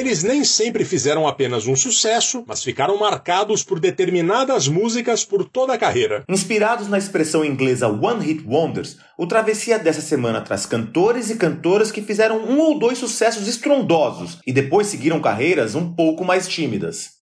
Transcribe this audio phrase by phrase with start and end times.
[0.00, 5.74] Eles nem sempre fizeram apenas um sucesso, mas ficaram marcados por determinadas músicas por toda
[5.74, 6.24] a carreira.
[6.26, 11.92] Inspirados na expressão inglesa One Hit Wonders, o Travessia dessa semana traz cantores e cantoras
[11.92, 17.19] que fizeram um ou dois sucessos estrondosos e depois seguiram carreiras um pouco mais tímidas.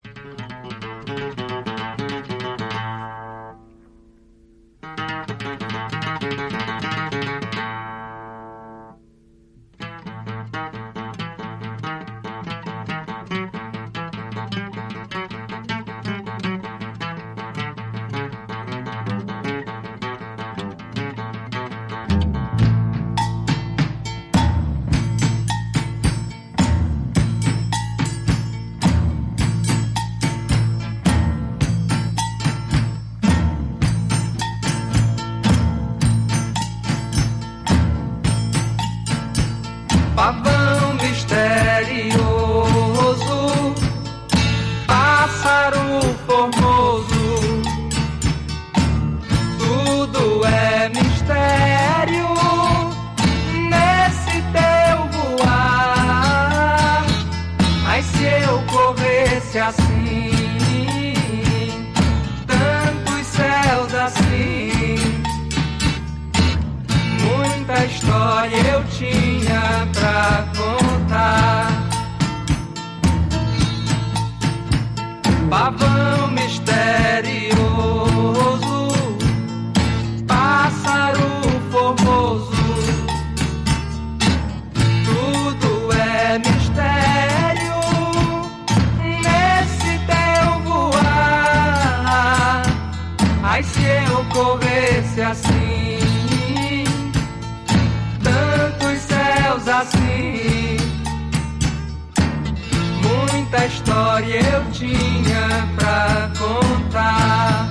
[103.73, 107.71] História eu tinha pra contar.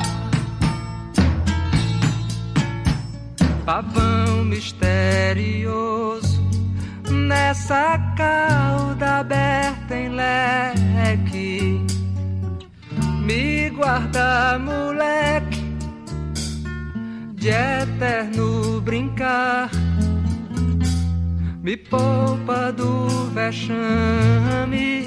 [3.66, 6.42] Pavão misterioso
[7.10, 11.86] nessa cauda aberta em leque.
[13.24, 15.64] Me guarda, moleque,
[17.36, 19.70] de eterno brincar
[21.64, 25.02] me poupa do vexame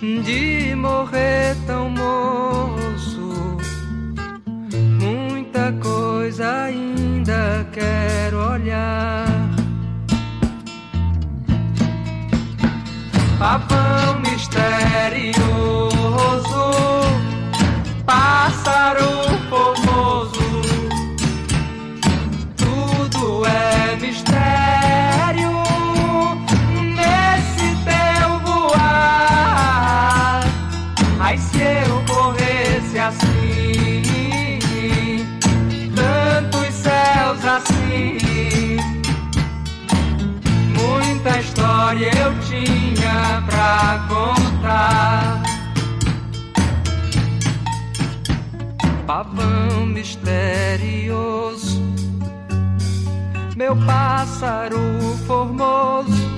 [0.00, 3.58] de morrer tão moço.
[4.98, 9.26] Muita coisa ainda quero olhar.
[13.38, 15.50] Pavão misterioso,
[18.06, 19.10] pássaro
[41.90, 45.42] história eu tinha pra contar.
[49.06, 51.80] Pavão misterioso
[53.56, 54.78] meu pássaro
[55.26, 56.30] formoso,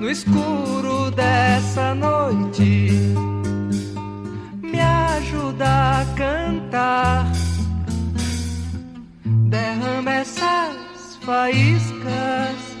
[0.00, 2.90] no escuro dessa noite,
[4.60, 7.30] me ajuda a cantar.
[9.24, 12.71] Derrama essas faíscas,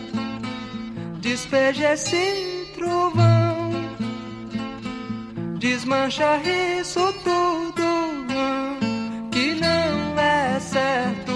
[1.22, 3.70] despeja esse trovão,
[5.56, 6.36] desmancha
[6.80, 8.26] isso tudo
[9.30, 11.32] que não é certo.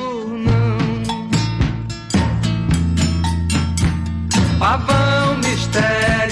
[4.58, 6.25] Pavão misterioso,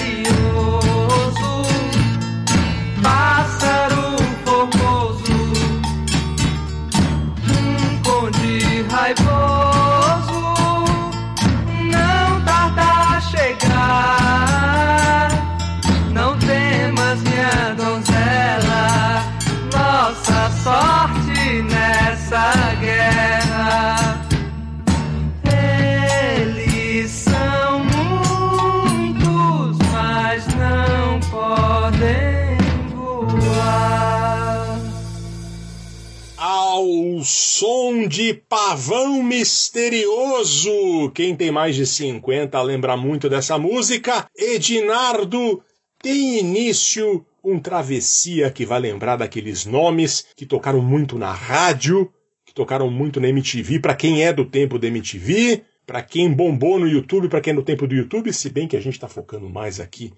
[38.05, 41.11] som de Pavão Misterioso.
[41.13, 44.27] Quem tem mais de 50 lembra muito dessa música.
[44.37, 45.61] Edinardo
[46.01, 52.11] tem início um travessia que vai lembrar daqueles nomes que tocaram muito na rádio,
[52.45, 56.79] que tocaram muito na MTV, para quem é do tempo da MTV, para quem bombou
[56.79, 59.07] no YouTube, para quem é do tempo do YouTube, se bem que a gente está
[59.07, 60.11] focando mais aqui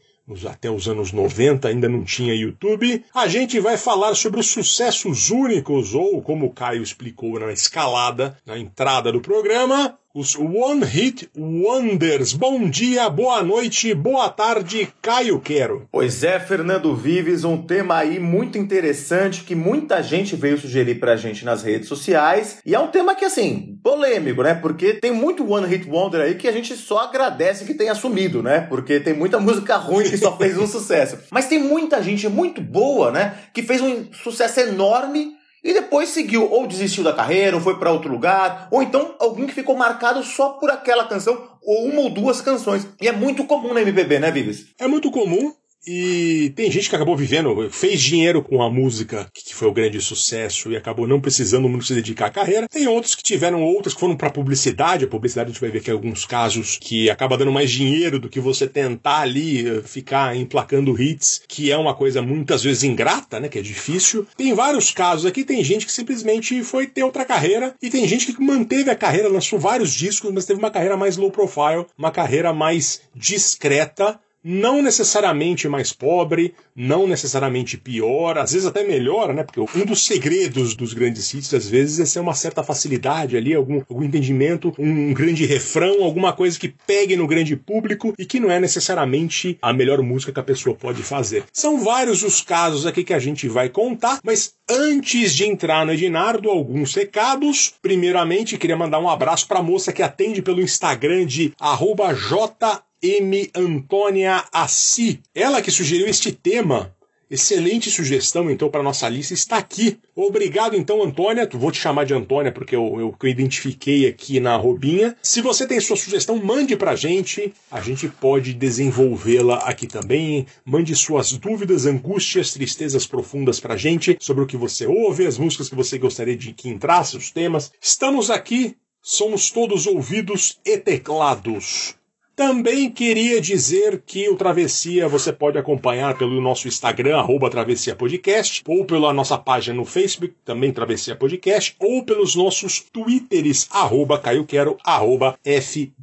[0.46, 5.30] até os anos 90 ainda não tinha YouTube, a gente vai falar sobre os sucessos
[5.30, 11.30] únicos, ou como o Caio explicou na escalada, na entrada do programa, os One Hit
[11.38, 12.34] Wonders.
[12.34, 15.88] Bom dia, boa noite, boa tarde, Caio Quero.
[15.92, 21.16] Pois é, Fernando Vives, um tema aí muito interessante que muita gente veio sugerir pra
[21.16, 22.58] gente nas redes sociais.
[22.66, 24.56] E é um tema que, assim, polêmico, né?
[24.56, 28.42] Porque tem muito One Hit Wonder aí que a gente só agradece que tenha assumido,
[28.42, 28.62] né?
[28.62, 31.20] Porque tem muita música ruim que só fez um sucesso.
[31.30, 33.36] Mas tem muita gente muito boa, né?
[33.54, 35.37] Que fez um sucesso enorme
[35.68, 39.46] e depois seguiu ou desistiu da carreira, ou foi para outro lugar, ou então alguém
[39.46, 42.88] que ficou marcado só por aquela canção, ou uma ou duas canções.
[43.02, 44.68] E é muito comum na MPB, né, Vives?
[44.80, 45.52] É muito comum.
[45.88, 50.02] E tem gente que acabou vivendo, fez dinheiro com a música, que foi o grande
[50.02, 52.68] sucesso, e acabou não precisando muito se dedicar à carreira.
[52.68, 55.06] Tem outros que tiveram outras que foram para publicidade.
[55.06, 58.28] A publicidade a gente vai ver que alguns casos que acaba dando mais dinheiro do
[58.28, 63.40] que você tentar ali eh, ficar emplacando hits, que é uma coisa muitas vezes ingrata,
[63.40, 63.48] né?
[63.48, 64.28] Que é difícil.
[64.36, 68.34] Tem vários casos aqui, tem gente que simplesmente foi ter outra carreira, e tem gente
[68.34, 72.12] que manteve a carreira, lançou vários discos, mas teve uma carreira mais low profile, uma
[72.12, 79.44] carreira mais discreta não necessariamente mais pobre, não necessariamente pior, às vezes até melhor, né?
[79.44, 83.54] Porque um dos segredos dos grandes hits, às vezes, é ser uma certa facilidade ali,
[83.54, 88.40] algum, algum entendimento, um grande refrão, alguma coisa que pegue no grande público e que
[88.40, 91.44] não é necessariamente a melhor música que a pessoa pode fazer.
[91.52, 95.92] São vários os casos aqui que a gente vai contar, mas antes de entrar no
[95.92, 97.74] Edinardo, alguns recados.
[97.82, 102.87] Primeiramente, queria mandar um abraço para a moça que atende pelo Instagram de arroba J
[103.02, 103.50] M.
[103.56, 105.22] Antônia Assi.
[105.34, 106.96] Ela que sugeriu este tema.
[107.30, 109.34] Excelente sugestão, então, para nossa lista.
[109.34, 110.00] Está aqui.
[110.16, 111.48] Obrigado, então, Antônia.
[111.52, 115.14] Vou te chamar de Antônia, porque eu, eu, eu identifiquei aqui na robinha.
[115.22, 117.54] Se você tem sua sugestão, mande para a gente.
[117.70, 120.48] A gente pode desenvolvê-la aqui também.
[120.64, 125.38] Mande suas dúvidas, angústias, tristezas profundas para a gente sobre o que você ouve, as
[125.38, 127.74] músicas que você gostaria de que entrasse, os temas.
[127.82, 128.78] Estamos aqui.
[129.02, 131.97] Somos todos ouvidos e teclados.
[132.38, 138.62] Também queria dizer que o Travessia você pode acompanhar pelo nosso Instagram, arroba Travessia Podcast,
[138.68, 144.46] ou pela nossa página no Facebook, também Travessia Podcast, ou pelos nossos Twitters, arroba Caio
[144.46, 145.98] Quero, arroba FDVives.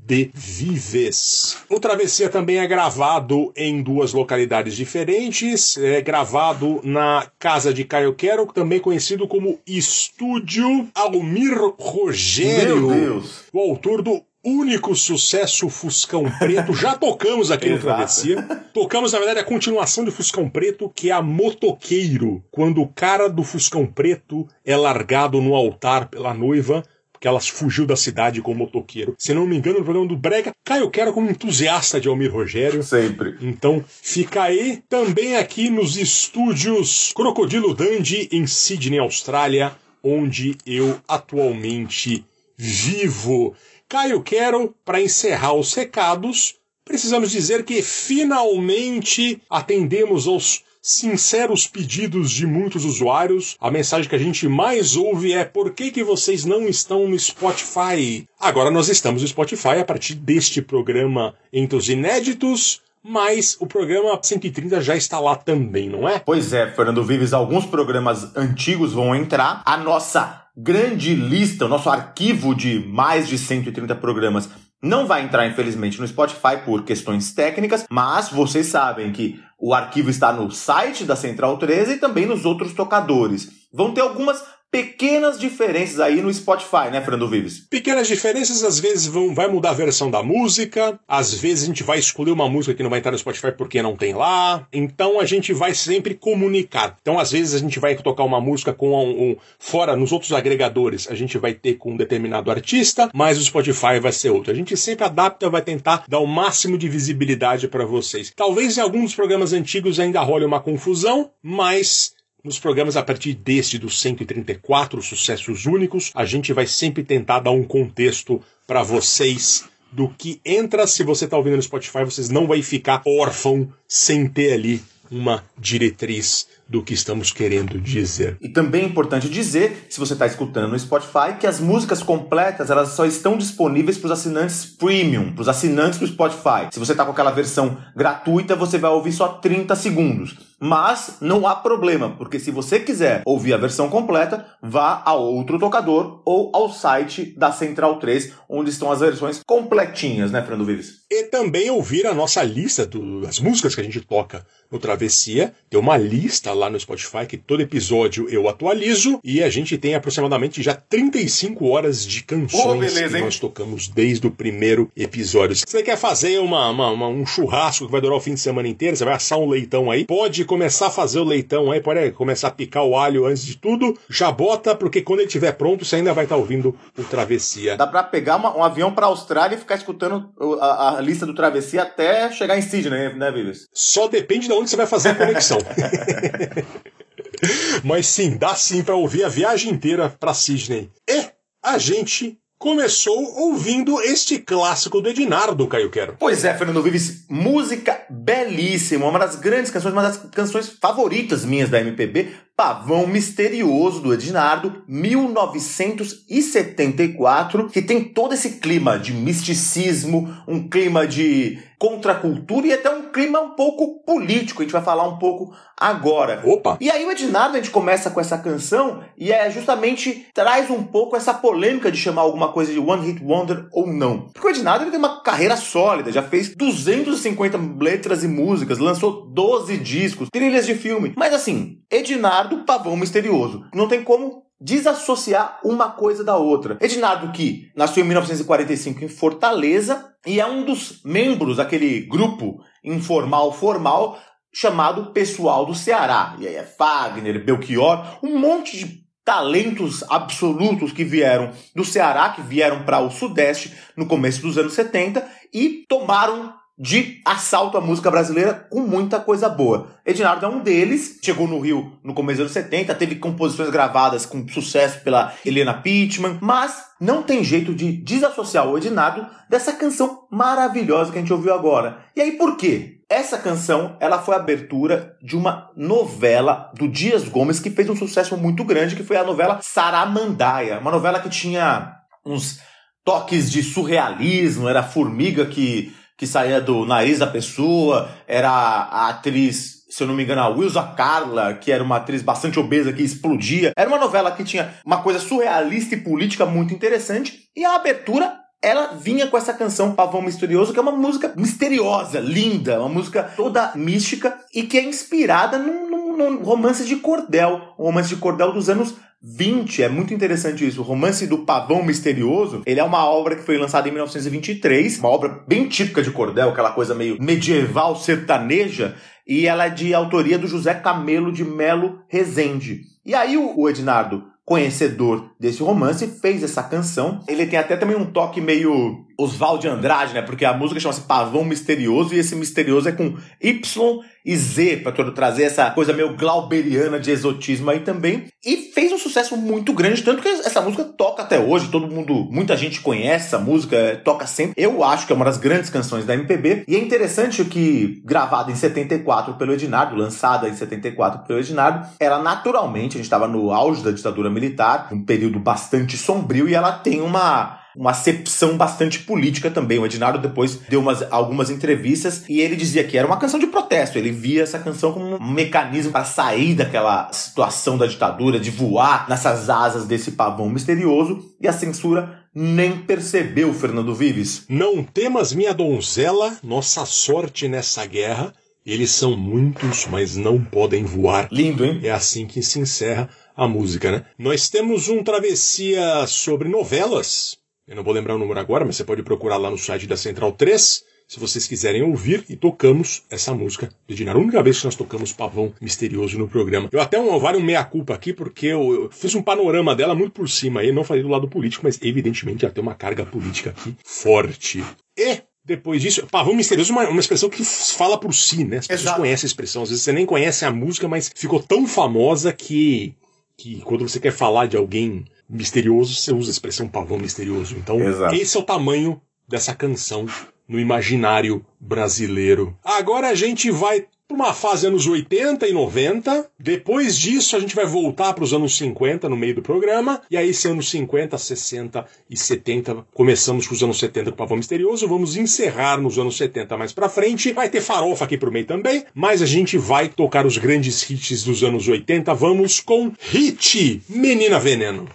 [1.71, 8.13] O Travessia também é gravado em duas localidades diferentes, é gravado na casa de Caio
[8.13, 13.23] Quero, também conhecido como Estúdio Almir Rogério,
[13.53, 16.75] o autor do único sucesso Fuscão Preto.
[16.75, 18.43] Já tocamos aqui no Travessia.
[18.73, 22.45] Tocamos, na verdade, a continuação do Fuscão Preto, que é a Motoqueiro.
[22.51, 26.85] Quando o cara do Fuscão Preto é largado no altar pela noiva.
[27.25, 29.15] porque elas fugiu da cidade com o motoqueiro.
[29.17, 32.83] Se não me engano, no programa do Brega, Caio Quero como entusiasta de Almir Rogério.
[32.83, 33.37] Sempre.
[33.41, 42.27] Então, fica aí também aqui nos estúdios Crocodilo Dandy, em Sydney, Austrália, onde eu atualmente
[42.59, 43.55] vivo.
[43.95, 52.45] Caio Quero, para encerrar os recados, precisamos dizer que finalmente atendemos aos sinceros pedidos de
[52.45, 53.57] muitos usuários.
[53.61, 57.17] A mensagem que a gente mais ouve é por que, que vocês não estão no
[57.17, 58.27] Spotify?
[58.41, 62.83] Agora nós estamos no Spotify a partir deste programa entre os inéditos.
[63.01, 66.19] Mas o programa 130 já está lá também, não é?
[66.19, 69.63] Pois é, Fernando Vives, alguns programas antigos vão entrar.
[69.67, 74.49] A nossa grande lista, o nosso arquivo de mais de 130 programas
[74.83, 80.11] não vai entrar, infelizmente, no Spotify por questões técnicas, mas vocês sabem que o arquivo
[80.11, 83.51] está no site da Central 13 e também nos outros tocadores.
[83.73, 84.45] Vão ter algumas
[84.75, 87.61] pequenas diferenças aí no Spotify, né, Fernando Vives?
[87.61, 91.85] Pequenas diferenças, às vezes vão, vai mudar a versão da música, às vezes a gente
[91.85, 95.21] vai escolher uma música que não vai estar no Spotify porque não tem lá, então
[95.21, 96.97] a gente vai sempre comunicar.
[97.01, 100.33] Então, às vezes a gente vai tocar uma música com um, um fora, nos outros
[100.33, 104.51] agregadores, a gente vai ter com um determinado artista, mas o Spotify vai ser outro.
[104.51, 108.33] A gente sempre adapta, vai tentar dar o máximo de visibilidade para vocês.
[108.35, 112.14] Talvez em alguns programas antigos ainda role uma confusão, mas
[112.45, 117.51] nos programas a partir deste dos 134 sucessos únicos, a gente vai sempre tentar dar
[117.51, 120.87] um contexto para vocês do que entra.
[120.87, 125.45] Se você está ouvindo no Spotify, vocês não vai ficar órfão sem ter ali uma
[125.57, 128.37] diretriz do que estamos querendo dizer.
[128.41, 132.71] E também é importante dizer, se você está escutando no Spotify, que as músicas completas
[132.71, 136.69] elas só estão disponíveis para os assinantes premium, para os assinantes do Spotify.
[136.73, 140.37] Se você está com aquela versão gratuita, você vai ouvir só 30 segundos.
[140.67, 145.59] Mas não há problema, porque se você quiser ouvir a versão completa, vá a outro
[145.59, 151.04] tocador ou ao site da Central 3, onde estão as versões completinhas, né, Fernando Vives?
[151.17, 152.85] E também ouvir a nossa lista
[153.23, 155.55] das músicas que a gente toca no Travessia.
[155.71, 159.95] Tem uma lista lá no Spotify que todo episódio eu atualizo e a gente tem
[159.95, 165.55] aproximadamente já 35 horas de canções oh, beleza, que nós tocamos desde o primeiro episódio.
[165.55, 168.41] Se você quer fazer uma, uma, uma, um churrasco que vai durar o fim de
[168.41, 171.81] semana inteiro, você vai assar um leitão aí, pode começar a fazer o leitão aí,
[171.81, 175.53] pode começar a picar o alho antes de tudo, já bota, porque quando ele estiver
[175.53, 177.77] pronto, você ainda vai estar ouvindo o Travessia.
[177.77, 180.29] Dá pra pegar uma, um avião pra Austrália e ficar escutando
[180.61, 183.69] a, a, lista do Travessia até chegar em Sydney, né, Vives?
[183.73, 185.59] Só depende de onde você vai fazer a conexão.
[187.85, 190.91] Mas sim, dá sim para ouvir a viagem inteira para Sydney.
[191.09, 191.27] E
[191.63, 196.17] a gente começou ouvindo este clássico do Ednardo, Caio Quero.
[196.19, 201.69] Pois é, Fernando Vives, música belíssima, uma das grandes canções, uma das canções favoritas minhas
[201.69, 210.67] da MPB, Pavão Misterioso do Ednardo, 1974, que tem todo esse clima de misticismo, um
[210.67, 214.63] clima de contracultura e até um clima um pouco político.
[214.63, 216.41] A gente vai falar um pouco agora.
[216.43, 216.79] Opa!
[216.81, 220.83] E aí o Ednardo, a gente começa com essa canção e é justamente traz um
[220.83, 224.31] pouco essa polêmica de chamar alguma coisa de One Hit Wonder ou não.
[224.33, 229.27] Porque o Ednardo ele tem uma carreira sólida, já fez 250 letras e músicas, lançou
[229.27, 231.13] 12 discos, trilhas de filme.
[231.17, 233.67] Mas assim, Ednardo Pavão Misterioso.
[233.75, 236.79] Não tem como desassociar uma coisa da outra.
[236.81, 243.53] Ednardo que nasceu em 1945 em Fortaleza e é um dos membros daquele grupo informal
[243.53, 244.19] formal
[244.53, 246.37] chamado Pessoal do Ceará.
[246.39, 252.43] E aí é Fagner, Belchior, um monte de talentos absolutos que vieram do Ceará, que
[252.43, 258.11] vieram para o Sudeste no começo dos anos 70 e tomaram de assalto à música
[258.11, 259.89] brasileira com muita coisa boa.
[260.05, 264.27] Ednardo é um deles, chegou no Rio no começo dos anos 70, teve composições gravadas
[264.27, 270.27] com sucesso pela Helena Pittman, mas não tem jeito de desassociar o Ednardo dessa canção
[270.31, 272.05] maravilhosa que a gente ouviu agora.
[272.17, 273.01] E aí por quê?
[273.09, 278.37] Essa canção, ela foi abertura de uma novela do Dias Gomes que fez um sucesso
[278.37, 281.95] muito grande, que foi a novela Saramandaia, uma novela que tinha
[282.27, 282.59] uns
[283.05, 289.85] toques de surrealismo, era formiga que que saía do nariz da pessoa, era a atriz,
[289.89, 293.03] se eu não me engano, a Wilsa Carla, que era uma atriz bastante obesa que
[293.03, 293.73] explodia.
[293.77, 297.49] Era uma novela que tinha uma coisa surrealista e política muito interessante.
[297.57, 302.19] E a abertura ela vinha com essa canção Pavão Misterioso, que é uma música misteriosa,
[302.19, 307.75] linda, uma música toda mística e que é inspirada num, num, num romance de cordel,
[307.79, 308.95] um romance de cordel dos anos
[309.27, 310.83] 20, é muito interessante isso.
[310.83, 315.09] O romance do Pavão Misterioso, ele é uma obra que foi lançada em 1923, uma
[315.09, 318.95] obra bem típica de cordel, aquela coisa meio medieval sertaneja,
[319.27, 322.83] e ela é de autoria do José Camelo de Melo Rezende.
[323.07, 327.21] E aí o Ednardo conhecedor desse romance, fez essa canção.
[327.27, 330.23] Ele tem até também um toque meio Oswald Andrade, né?
[330.23, 335.11] Porque a música chama-se Pavão Misterioso e esse misterioso é com Y e Z, para
[335.11, 338.27] trazer essa coisa meio glauberiana de exotismo aí também.
[338.45, 342.27] E fez um sucesso muito grande, tanto que essa música toca até hoje, todo mundo,
[342.31, 344.55] muita gente conhece essa música, toca sempre.
[344.57, 346.65] Eu acho que é uma das grandes canções da MPB.
[346.67, 352.23] E é interessante que, gravada em 74 pelo Ednardo, lançada em 74 pelo Ednardo, ela
[352.23, 356.73] naturalmente, a gente estava no auge da ditadura militar, um período bastante sombrio, e ela
[356.73, 359.79] tem uma uma acepção bastante política também.
[359.79, 363.47] O Ednardo depois deu umas, algumas entrevistas e ele dizia que era uma canção de
[363.47, 363.99] protesto.
[363.99, 369.09] Ele via essa canção como um mecanismo para sair daquela situação da ditadura, de voar
[369.09, 374.45] nessas asas desse pavão misterioso e a censura nem percebeu, Fernando Vives.
[374.49, 378.33] Não temas, minha donzela, nossa sorte nessa guerra.
[378.67, 381.29] Eles são muitos, mas não podem voar.
[381.31, 381.81] Lindo, hein?
[381.83, 384.05] É assim que se encerra a música, né?
[384.19, 388.85] Nós temos um travessia sobre novelas eu não vou lembrar o número agora, mas você
[388.85, 393.35] pode procurar lá no site da Central 3, se vocês quiserem ouvir, e tocamos essa
[393.35, 394.17] música de Dinar.
[394.17, 396.69] A única vez que nós tocamos Pavão Misterioso no programa.
[396.71, 400.13] Eu até um, vale um meia-culpa aqui, porque eu, eu, fiz um panorama dela muito
[400.13, 403.51] por cima aí, não falei do lado político, mas evidentemente ela tem uma carga política
[403.51, 404.63] aqui forte.
[404.97, 408.59] E depois disso, pavão misterioso é uma, uma, expressão que fala por si, né?
[408.59, 409.01] As pessoas Exato.
[409.01, 409.63] conhecem a expressão.
[409.63, 412.95] Às vezes você nem conhece a música, mas ficou tão famosa que,
[413.37, 417.57] que quando você quer falar de alguém misterioso, você usa a expressão pavão misterioso.
[417.57, 418.15] Então, Exato.
[418.15, 420.07] esse é o tamanho dessa canção
[420.47, 422.57] no imaginário brasileiro.
[422.63, 426.31] Agora a gente vai para uma fase anos 80 e 90.
[426.39, 430.01] Depois disso, a gente vai voltar para os anos 50 no meio do programa.
[430.11, 434.17] E aí, se anos 50, 60 e 70, começamos com os anos 70 com o
[434.17, 434.89] Pavão Misterioso.
[434.89, 437.33] Vamos encerrar nos anos 70 mais para frente.
[437.33, 438.85] Vai ter farofa aqui pro meio também.
[438.95, 442.15] Mas a gente vai tocar os grandes hits dos anos 80.
[442.15, 444.89] Vamos com Hit, Menina Veneno.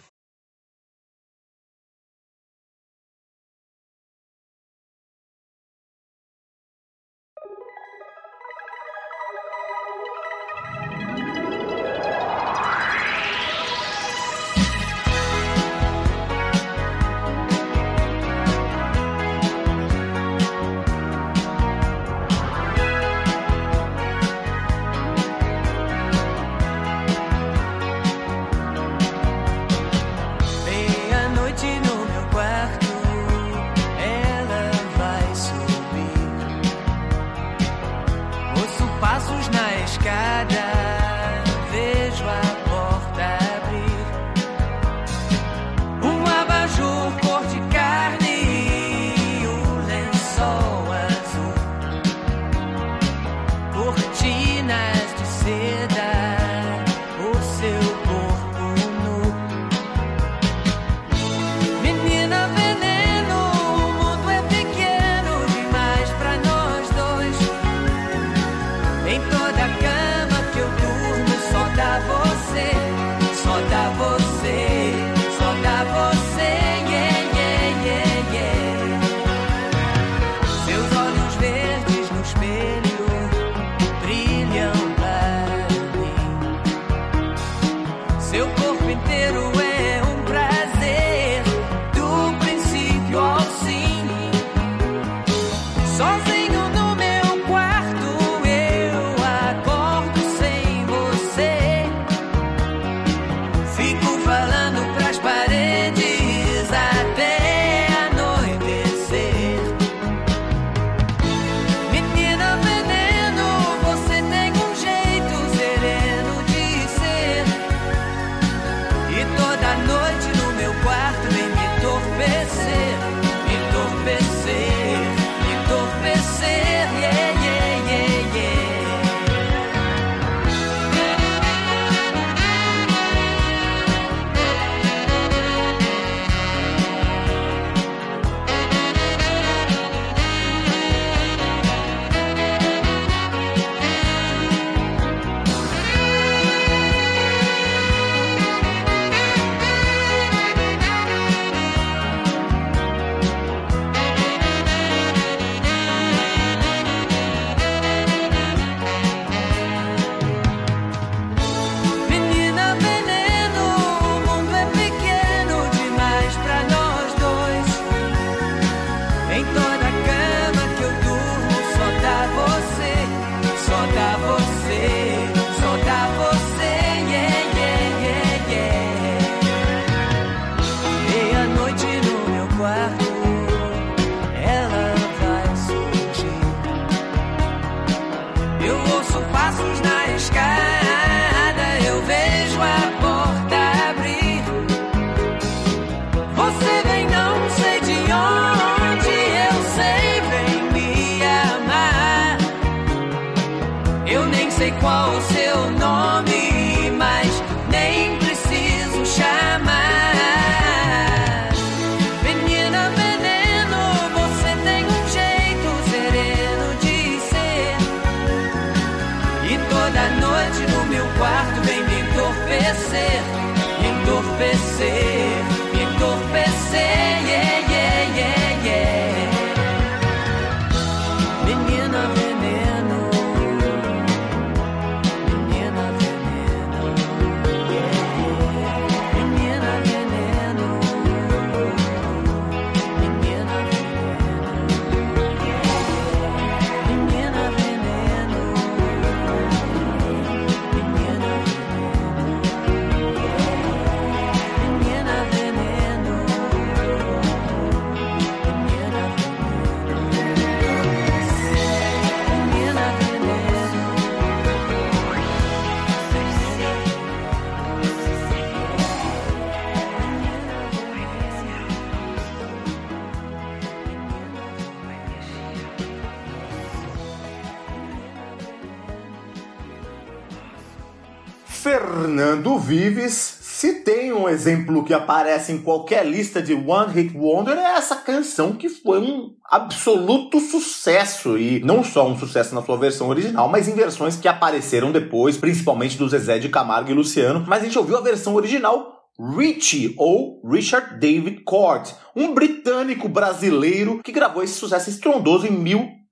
[282.20, 287.58] Fernando Vives, se tem um exemplo que aparece em qualquer lista de One Hit Wonder,
[287.58, 291.38] é essa canção que foi um absoluto sucesso.
[291.38, 295.38] E não só um sucesso na sua versão original, mas em versões que apareceram depois,
[295.38, 297.46] principalmente do Zezé de Camargo e Luciano.
[297.48, 304.02] Mas a gente ouviu a versão original Richie ou Richard David Court, um britânico brasileiro
[304.04, 305.52] que gravou esse sucesso estrondoso em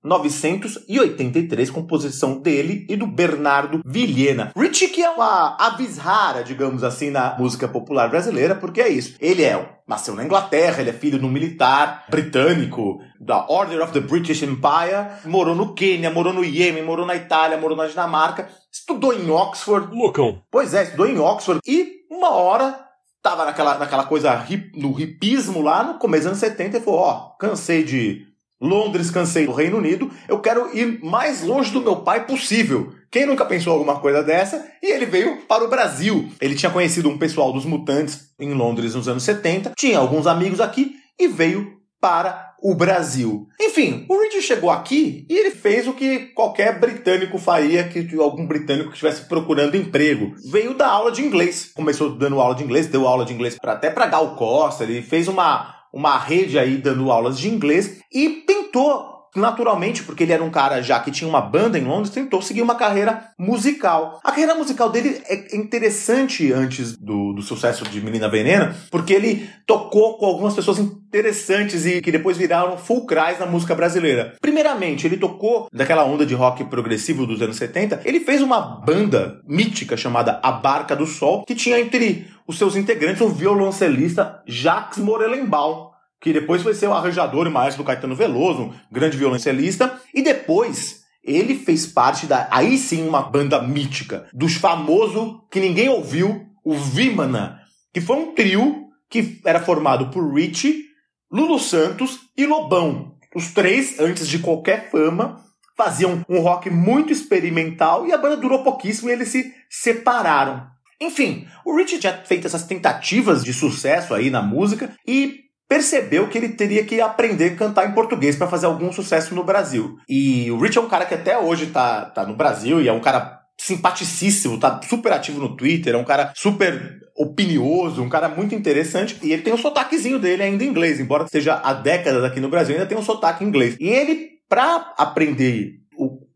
[0.08, 4.52] 1983, composição dele e do Bernardo Vilhena.
[4.56, 9.14] Richie que é uma avis rara, digamos assim, na música popular brasileira, porque é isso.
[9.20, 13.92] Ele é nasceu na Inglaterra, ele é filho de um militar britânico da Order of
[13.92, 18.48] the British Empire, morou no Quênia, morou no Iêmen, morou na Itália, morou na Dinamarca,
[18.70, 19.88] estudou em Oxford.
[19.96, 20.42] Loucão.
[20.50, 22.78] Pois é, estudou em Oxford e uma hora
[23.22, 27.00] tava naquela, naquela coisa hip, no hipismo lá no começo dos anos 70 e falou:
[27.00, 28.27] Ó, oh, cansei de
[28.60, 32.92] Londres, cansei do Reino Unido, eu quero ir mais longe do meu pai possível.
[33.10, 34.66] Quem nunca pensou alguma coisa dessa?
[34.82, 36.28] E ele veio para o Brasil.
[36.40, 40.60] Ele tinha conhecido um pessoal dos Mutantes em Londres nos anos 70, tinha alguns amigos
[40.60, 43.46] aqui e veio para o Brasil.
[43.60, 48.46] Enfim, o Richie chegou aqui e ele fez o que qualquer britânico faria, que algum
[48.46, 50.34] britânico que estivesse procurando emprego.
[50.50, 51.70] Veio dar aula de inglês.
[51.74, 55.02] Começou dando aula de inglês, deu aula de inglês pra, até para Gal Costa, ele
[55.02, 60.42] fez uma, uma rede aí dando aulas de inglês e tentou naturalmente, porque ele era
[60.42, 64.20] um cara já que tinha uma banda em Londres, tentou seguir uma carreira musical.
[64.24, 69.48] A carreira musical dele é interessante antes do, do sucesso de Menina Venena, porque ele
[69.66, 74.34] tocou com algumas pessoas interessantes e que depois viraram fulcrais na música brasileira.
[74.40, 79.40] Primeiramente, ele tocou daquela onda de rock progressivo dos anos 70, ele fez uma banda
[79.46, 84.98] mítica chamada A Barca do Sol, que tinha entre os seus integrantes o violoncelista Jacques
[84.98, 90.00] Morelenbaum, que depois foi ser o arranjador e maestro do Caetano Veloso, um grande violoncelista,
[90.14, 95.90] e depois ele fez parte da, aí sim, uma banda mítica, dos famosos que ninguém
[95.90, 97.60] ouviu, o Vimana,
[97.92, 100.84] que foi um trio que era formado por Richie,
[101.30, 103.14] Lulu Santos e Lobão.
[103.34, 105.44] Os três, antes de qualquer fama,
[105.76, 110.66] faziam um rock muito experimental e a banda durou pouquíssimo e eles se separaram.
[111.00, 116.38] Enfim, o Richie tinha feito essas tentativas de sucesso aí na música e percebeu que
[116.38, 119.96] ele teria que aprender a cantar em português para fazer algum sucesso no Brasil.
[120.08, 122.92] E o Rich é um cara que até hoje tá, tá no Brasil e é
[122.92, 128.28] um cara simpaticíssimo, tá super ativo no Twitter, é um cara super opinioso, um cara
[128.28, 132.22] muito interessante, e ele tem um sotaquezinho dele ainda em inglês, embora seja há décadas
[132.22, 133.76] aqui no Brasil, ainda tem um sotaque em inglês.
[133.80, 135.80] E ele, para aprender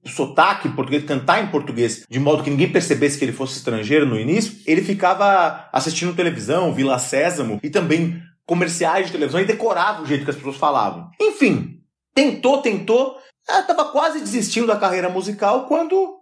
[0.04, 4.18] sotaque português, cantar em português, de modo que ninguém percebesse que ele fosse estrangeiro no
[4.18, 10.06] início, ele ficava assistindo televisão, Vila Sésamo, e também comerciais de televisão e decorava o
[10.06, 11.08] jeito que as pessoas falavam.
[11.20, 11.80] Enfim,
[12.14, 13.16] tentou, tentou,
[13.48, 16.18] estava quase desistindo da carreira musical quando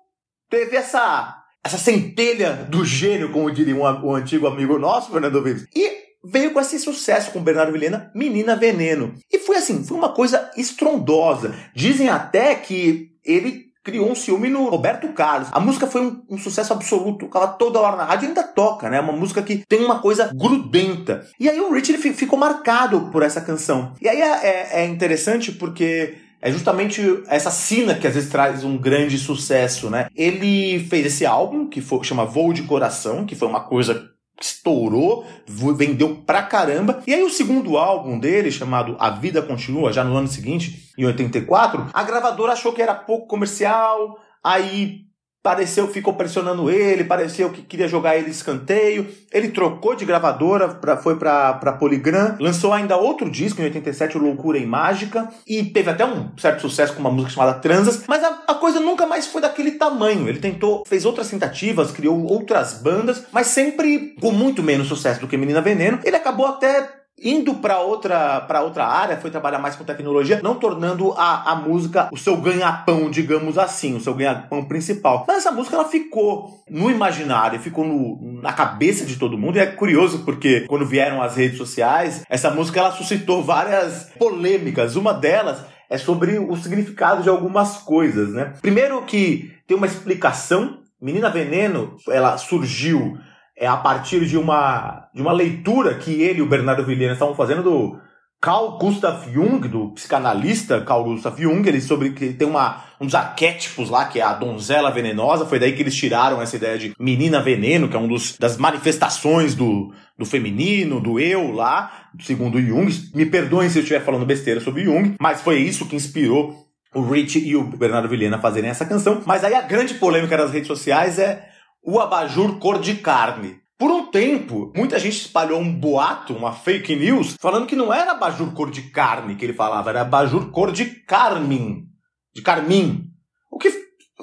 [0.49, 5.66] teve essa essa centelha do gênio, como diria um, um antigo amigo nosso, Fernando Vives.
[5.75, 9.14] E veio com esse sucesso com Bernardo Vilhena, Menina Veneno.
[9.31, 11.55] E foi assim, foi uma coisa estrondosa.
[11.75, 15.49] Dizem até que ele criou um ciúme no Roberto Carlos.
[15.53, 18.90] A música foi um, um sucesso absoluto, tocava toda hora na rádio e ainda toca,
[18.90, 19.01] né?
[19.01, 21.27] Uma música que tem uma coisa grudenta.
[21.38, 23.93] E aí o Rich ele ficou marcado por essa canção.
[24.01, 28.64] E aí é, é, é interessante porque é justamente essa sina que às vezes traz
[28.64, 30.09] um grande sucesso, né?
[30.14, 35.26] Ele fez esse álbum que foi, chama Voo de Coração, que foi uma coisa estourou,
[35.46, 37.03] vendeu pra caramba.
[37.07, 41.05] E aí o segundo álbum dele, chamado A Vida Continua, já no ano seguinte, em
[41.05, 45.10] 84, a gravadora achou que era pouco comercial, aí
[45.42, 49.07] pareceu, ficou pressionando ele, pareceu que queria jogar ele escanteio.
[49.33, 54.18] Ele trocou de gravadora, pra, foi pra, pra Polygram, lançou ainda outro disco em 87,
[54.18, 58.05] o Loucura e Mágica, e teve até um certo sucesso com uma música chamada Transas,
[58.07, 60.29] mas a, a coisa nunca mais foi daquele tamanho.
[60.29, 65.29] Ele tentou, fez outras tentativas, criou outras bandas, mas sempre com muito menos sucesso do
[65.29, 66.00] que Menina Veneno.
[66.05, 70.54] Ele acabou até indo para outra, para outra área, foi trabalhar mais com tecnologia, não
[70.54, 75.24] tornando a, a música o seu ganha-pão, digamos assim, o seu ganha-pão principal.
[75.28, 79.56] Mas essa música ela ficou no imaginário, ficou no, na cabeça de todo mundo.
[79.56, 84.96] E é curioso porque quando vieram as redes sociais, essa música ela suscitou várias polêmicas.
[84.96, 88.54] Uma delas é sobre o significado de algumas coisas, né?
[88.62, 90.78] Primeiro que tem uma explicação.
[91.02, 93.18] Menina Veneno, ela surgiu
[93.61, 97.35] é a partir de uma, de uma leitura que ele e o Bernardo Vilhena estavam
[97.35, 98.01] fazendo do
[98.40, 103.14] Carl Gustav Jung, do psicanalista Carl Gustav Jung, ele sobre que tem uma, um dos
[103.14, 106.94] arquétipos lá, que é a donzela venenosa, foi daí que eles tiraram essa ideia de
[106.99, 112.59] menina veneno, que é um dos, das manifestações do, do feminino, do eu lá, segundo
[112.59, 112.90] Jung.
[113.14, 117.03] Me perdoem se eu estiver falando besteira sobre Jung, mas foi isso que inspirou o
[117.03, 119.20] Rich e o Bernardo Vilhena fazerem essa canção.
[119.27, 121.46] Mas aí a grande polêmica das redes sociais é
[121.83, 123.61] o abajur cor de carne.
[123.79, 128.12] Por um tempo, muita gente espalhou um boato, uma fake news, falando que não era
[128.12, 131.87] abajur cor de carne que ele falava, era abajur cor de carmim.
[132.35, 133.07] De carmim.
[133.51, 133.71] O que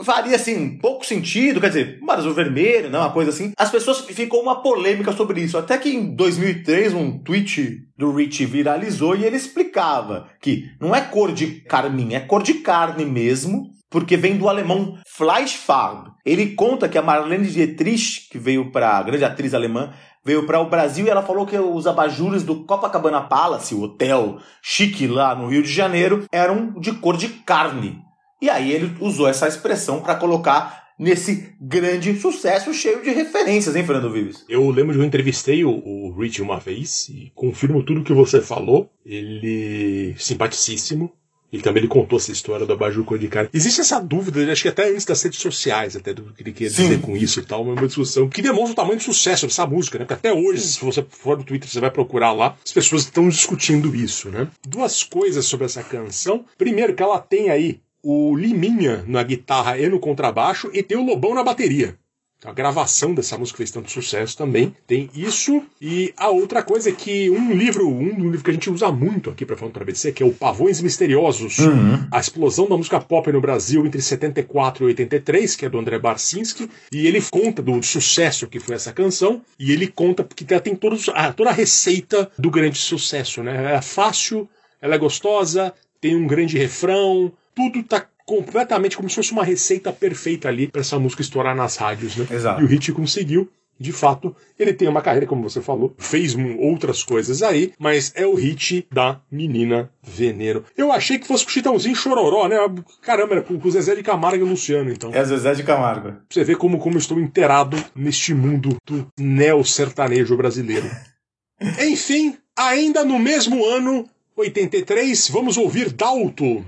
[0.03, 3.51] faria, assim, pouco sentido, quer dizer, um azul vermelho, não, uma coisa assim.
[3.57, 5.57] As pessoas ficou uma polêmica sobre isso.
[5.57, 11.01] Até que em 2003, um tweet do Rich viralizou e ele explicava que não é
[11.01, 16.11] cor de carmim, é cor de carne mesmo, porque vem do alemão Fleischfarbe.
[16.25, 20.59] Ele conta que a Marlene Dietrich, que veio para a grande atriz alemã, veio para
[20.59, 25.33] o Brasil e ela falou que os abajures do Copacabana Palace, o hotel chique lá
[25.33, 28.01] no Rio de Janeiro, eram de cor de carne.
[28.41, 33.85] E aí ele usou essa expressão para colocar nesse grande sucesso cheio de referências, hein,
[33.85, 34.43] Fernando Vives?
[34.49, 38.41] Eu lembro de eu entrevistei o, o Rich uma vez e confirmo tudo que você
[38.41, 38.89] falou.
[39.05, 41.11] Ele simpaticíssimo.
[41.51, 43.49] Ele também ele contou essa história do abajur cor de carne.
[43.53, 46.69] Existe essa dúvida, acho que até antes das redes sociais, até do que ele queria
[46.69, 46.83] Sim.
[46.83, 49.97] dizer com isso e tal, uma discussão que demonstra o tamanho do sucesso dessa música,
[49.97, 50.05] né?
[50.05, 53.29] Porque até hoje, se você for no Twitter, você vai procurar lá, as pessoas estão
[53.29, 54.47] discutindo isso, né?
[54.67, 56.45] Duas coisas sobre essa canção.
[56.57, 61.05] Primeiro, que ela tem aí o Liminha na guitarra e no contrabaixo e tem o
[61.05, 61.97] Lobão na bateria.
[62.45, 64.75] A gravação dessa música fez tanto sucesso também.
[64.85, 65.63] Tem isso.
[65.81, 69.31] E a outra coisa é que um livro, um livro que a gente usa muito
[69.31, 72.07] aqui para falar para BC, que é o Pavões Misteriosos, Uhum.
[72.11, 75.97] a explosão da música pop no Brasil entre 74 e 83, que é do André
[75.97, 80.61] Barcinski, e ele conta do sucesso que foi essa canção, e ele conta porque ela
[80.61, 83.57] tem todos, ah, toda a receita do grande sucesso, né?
[83.57, 84.47] Ela é fácil,
[84.79, 89.91] ela é gostosa, tem um grande refrão, tudo tá completamente como se fosse uma receita
[89.91, 92.27] perfeita ali para essa música estourar nas rádios, né?
[92.29, 92.61] Exato.
[92.61, 93.49] E o Hit conseguiu.
[93.79, 98.25] De fato, ele tem uma carreira, como você falou, fez outras coisas aí, mas é
[98.25, 100.63] o hit da menina Veneno.
[100.75, 102.57] Eu achei que fosse com o Chitãozinho Chororó, né?
[103.03, 105.13] Caramba, era com o Zezé de Camargo e o Luciano, então.
[105.13, 106.09] É Zezé de Camargo.
[106.09, 110.89] Pra você ver como, como eu estou inteirado neste mundo do neo-sertanejo brasileiro.
[111.79, 116.65] Enfim, ainda no mesmo ano, 83, vamos ouvir Dalto.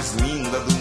[0.00, 0.79] Mais linda do.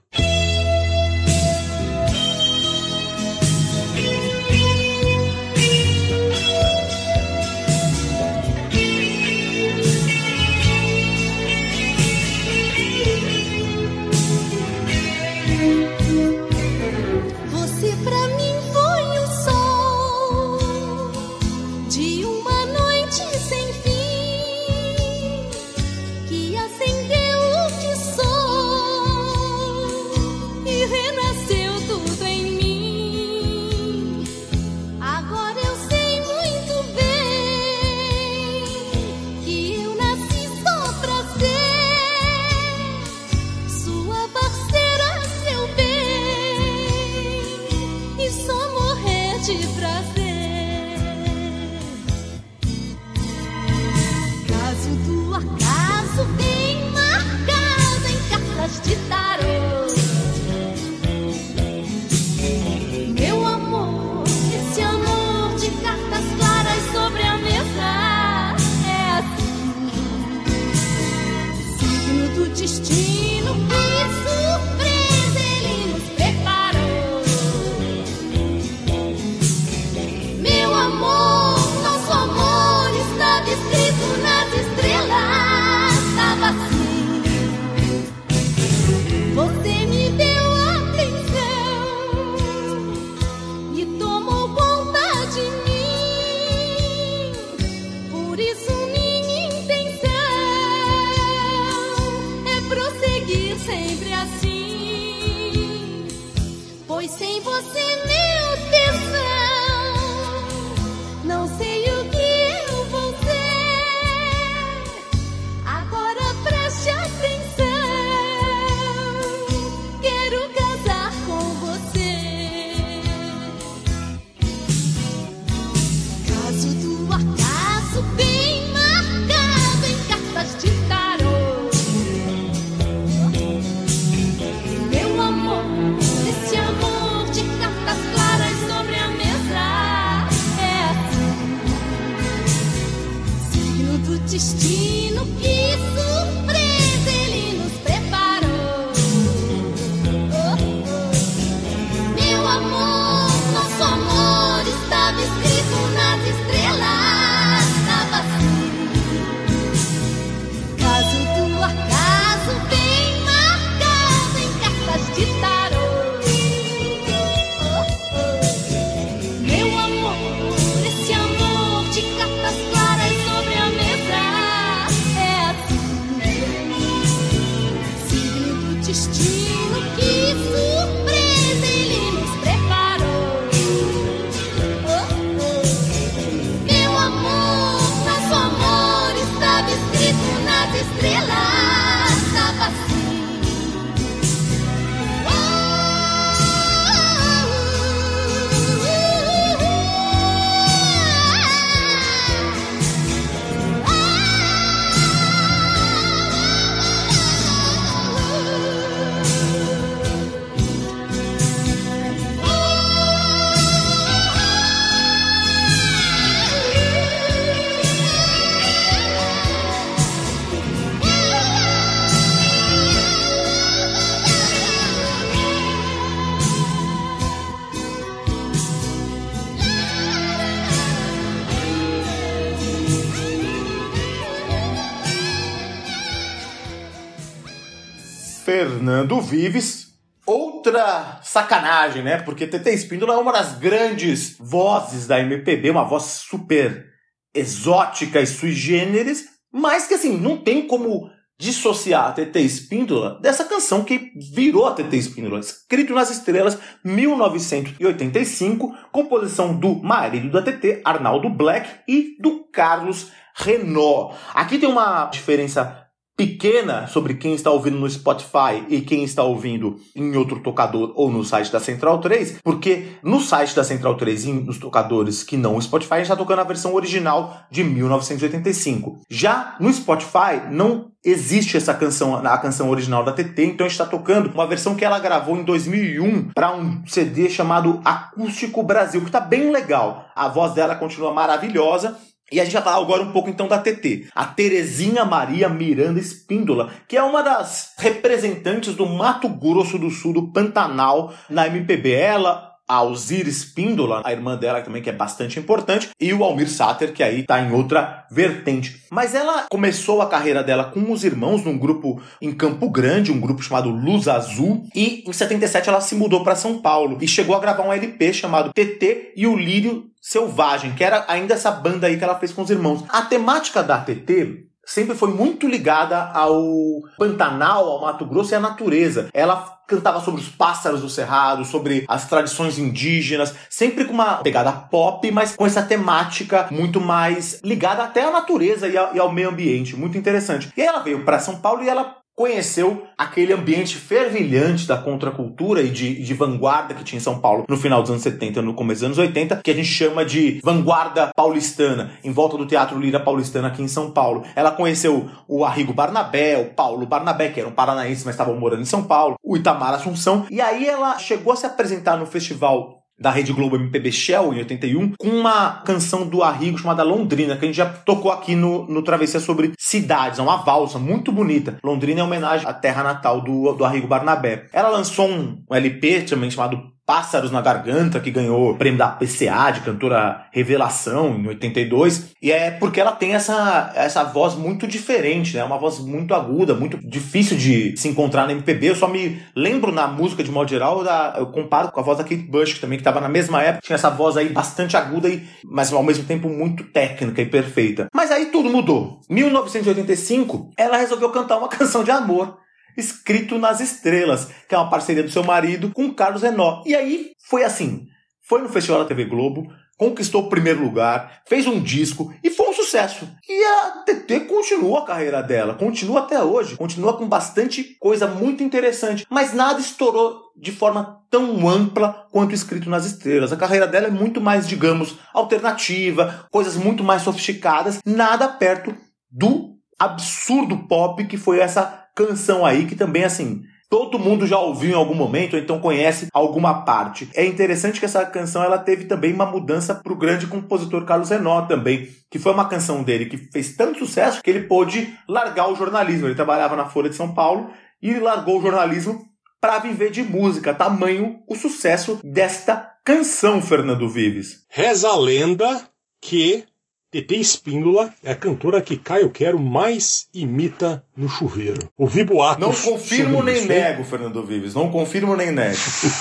[238.70, 239.88] Fernando Vives.
[240.28, 242.22] Outra sacanagem, né?
[242.22, 246.86] Porque TT Espíndola é uma das grandes vozes da MPB, uma voz super
[247.34, 251.10] exótica e sui generis, mas que assim, não tem como
[251.40, 258.76] dissociar a TT Espíndola dessa canção que virou a TT Espíndola, escrito nas estrelas 1985,
[258.92, 264.16] composição do marido da TT, Arnaldo Black, e do Carlos Renault.
[264.36, 265.89] Aqui tem uma diferença
[266.20, 271.10] pequena sobre quem está ouvindo no Spotify e quem está ouvindo em outro tocador ou
[271.10, 275.38] no site da Central 3, porque no site da Central 3 e nos tocadores que
[275.38, 279.00] não o Spotify, a gente está tocando a versão original de 1985.
[279.10, 283.80] Já no Spotify não existe essa canção, a canção original da TT, então a gente
[283.80, 289.00] está tocando uma versão que ela gravou em 2001 para um CD chamado Acústico Brasil,
[289.00, 290.10] que está bem legal.
[290.14, 291.98] A voz dela continua maravilhosa
[292.32, 296.00] e a gente vai falar agora um pouco então da TT, a Terezinha Maria Miranda
[296.00, 301.92] Espíndola, que é uma das representantes do Mato Grosso do Sul, do Pantanal, na MPB.
[301.92, 306.48] Ela, a Alzira Espíndola, a irmã dela também, que é bastante importante, e o Almir
[306.48, 308.84] Sater, que aí tá em outra vertente.
[308.92, 313.20] Mas ela começou a carreira dela com os irmãos num grupo em Campo Grande, um
[313.20, 317.36] grupo chamado Luz Azul, e em 77 ela se mudou para São Paulo e chegou
[317.36, 321.86] a gravar um LP chamado TT e o Lírio Selvagem, que era ainda essa banda
[321.86, 322.84] aí que ela fez com os irmãos.
[322.90, 328.40] A temática da TT sempre foi muito ligada ao Pantanal, ao Mato Grosso e à
[328.40, 329.10] natureza.
[329.14, 334.52] Ela cantava sobre os pássaros do cerrado, sobre as tradições indígenas, sempre com uma pegada
[334.52, 339.76] pop, mas com essa temática muito mais ligada até à natureza e ao, meio ambiente,
[339.76, 340.52] muito interessante.
[340.58, 345.62] E aí ela veio para São Paulo e ela conheceu aquele ambiente fervilhante da contracultura
[345.62, 348.54] e de, de, vanguarda que tinha em São Paulo no final dos anos 70 no
[348.54, 352.78] começo dos anos 80, que a gente chama de vanguarda paulistana, em volta do Teatro
[352.78, 354.26] Lira Paulistana aqui em São Paulo.
[354.36, 358.66] Ela conheceu o Arrigo Barnabé, o Paulo Barnabé, que eram paranaenses, mas estavam morando em
[358.66, 363.12] São Paulo, o Itamar Assunção, e aí ela chegou a se apresentar no festival da
[363.12, 367.48] Rede Globo MPB Shell, em 81, com uma canção do Arrigo chamada Londrina, que a
[367.48, 371.58] gente já tocou aqui no, no Travessia sobre cidades, é uma valsa muito bonita.
[371.64, 374.48] Londrina é homenagem à terra natal do, do Arrigo Barnabé.
[374.52, 378.88] Ela lançou um, um LP também chamado Pássaros na Garganta, que ganhou o prêmio da
[378.88, 382.16] PCA de cantora revelação em 82.
[382.20, 385.44] E é porque ela tem essa, essa voz muito diferente, né?
[385.44, 388.72] Uma voz muito aguda, muito difícil de se encontrar na MPB.
[388.72, 392.00] Eu só me lembro na música de modo geral, da, eu comparo com a voz
[392.00, 395.08] da Kate Bush, que também estava na mesma época, tinha essa voz aí bastante aguda,
[395.08, 397.88] e, mas ao mesmo tempo muito técnica e perfeita.
[397.94, 399.00] Mas aí tudo mudou.
[399.08, 402.40] 1985, ela resolveu cantar uma canção de amor.
[402.78, 406.64] Escrito nas Estrelas, que é uma parceria do seu marido com Carlos Renó.
[406.66, 407.88] E aí foi assim:
[408.22, 409.48] foi no Festival da TV Globo,
[409.80, 413.08] conquistou o primeiro lugar, fez um disco e foi um sucesso.
[413.28, 418.44] E a TT continua a carreira dela, continua até hoje, continua com bastante coisa muito
[418.44, 423.32] interessante, mas nada estourou de forma tão ampla quanto escrito nas estrelas.
[423.32, 428.76] A carreira dela é muito mais, digamos, alternativa, coisas muito mais sofisticadas, nada perto
[429.10, 434.72] do absurdo pop que foi essa canção aí, que também, assim, todo mundo já ouviu
[434.72, 437.10] em algum momento, ou então conhece alguma parte.
[437.14, 441.10] É interessante que essa canção ela teve também uma mudança para o grande compositor Carlos
[441.10, 445.50] Renó também, que foi uma canção dele que fez tanto sucesso que ele pôde largar
[445.50, 446.08] o jornalismo.
[446.08, 449.06] Ele trabalhava na Folha de São Paulo e largou o jornalismo
[449.42, 454.46] para viver de música, tamanho o sucesso desta canção, Fernando Vives.
[454.50, 455.62] Reza a lenda
[456.02, 456.44] que
[456.92, 461.70] TT Espíndola é a cantora que Caio Quero mais imita no chuveiro.
[461.78, 462.40] Ouvi boatos.
[462.42, 464.56] Não confirmo nem nego, Fernando Vives.
[464.56, 465.56] Não confirmo nem nego.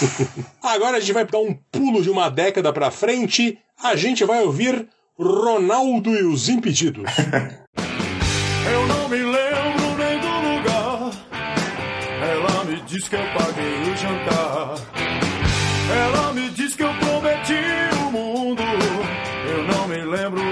[0.62, 3.58] Agora a gente vai dar um pulo de uma década pra frente.
[3.82, 7.04] A gente vai ouvir Ronaldo e os Impedidos.
[8.70, 11.10] Eu não me lembro nem do lugar.
[12.22, 14.74] Ela me diz que eu paguei o jantar.
[15.90, 17.54] Ela me diz que eu prometi
[18.06, 18.62] o mundo.
[18.62, 20.47] Eu não me lembro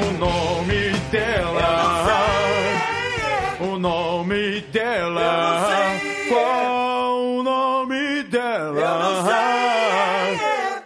[0.00, 2.06] O nome dela?
[3.60, 6.00] O nome dela?
[6.28, 9.26] Qual o nome dela?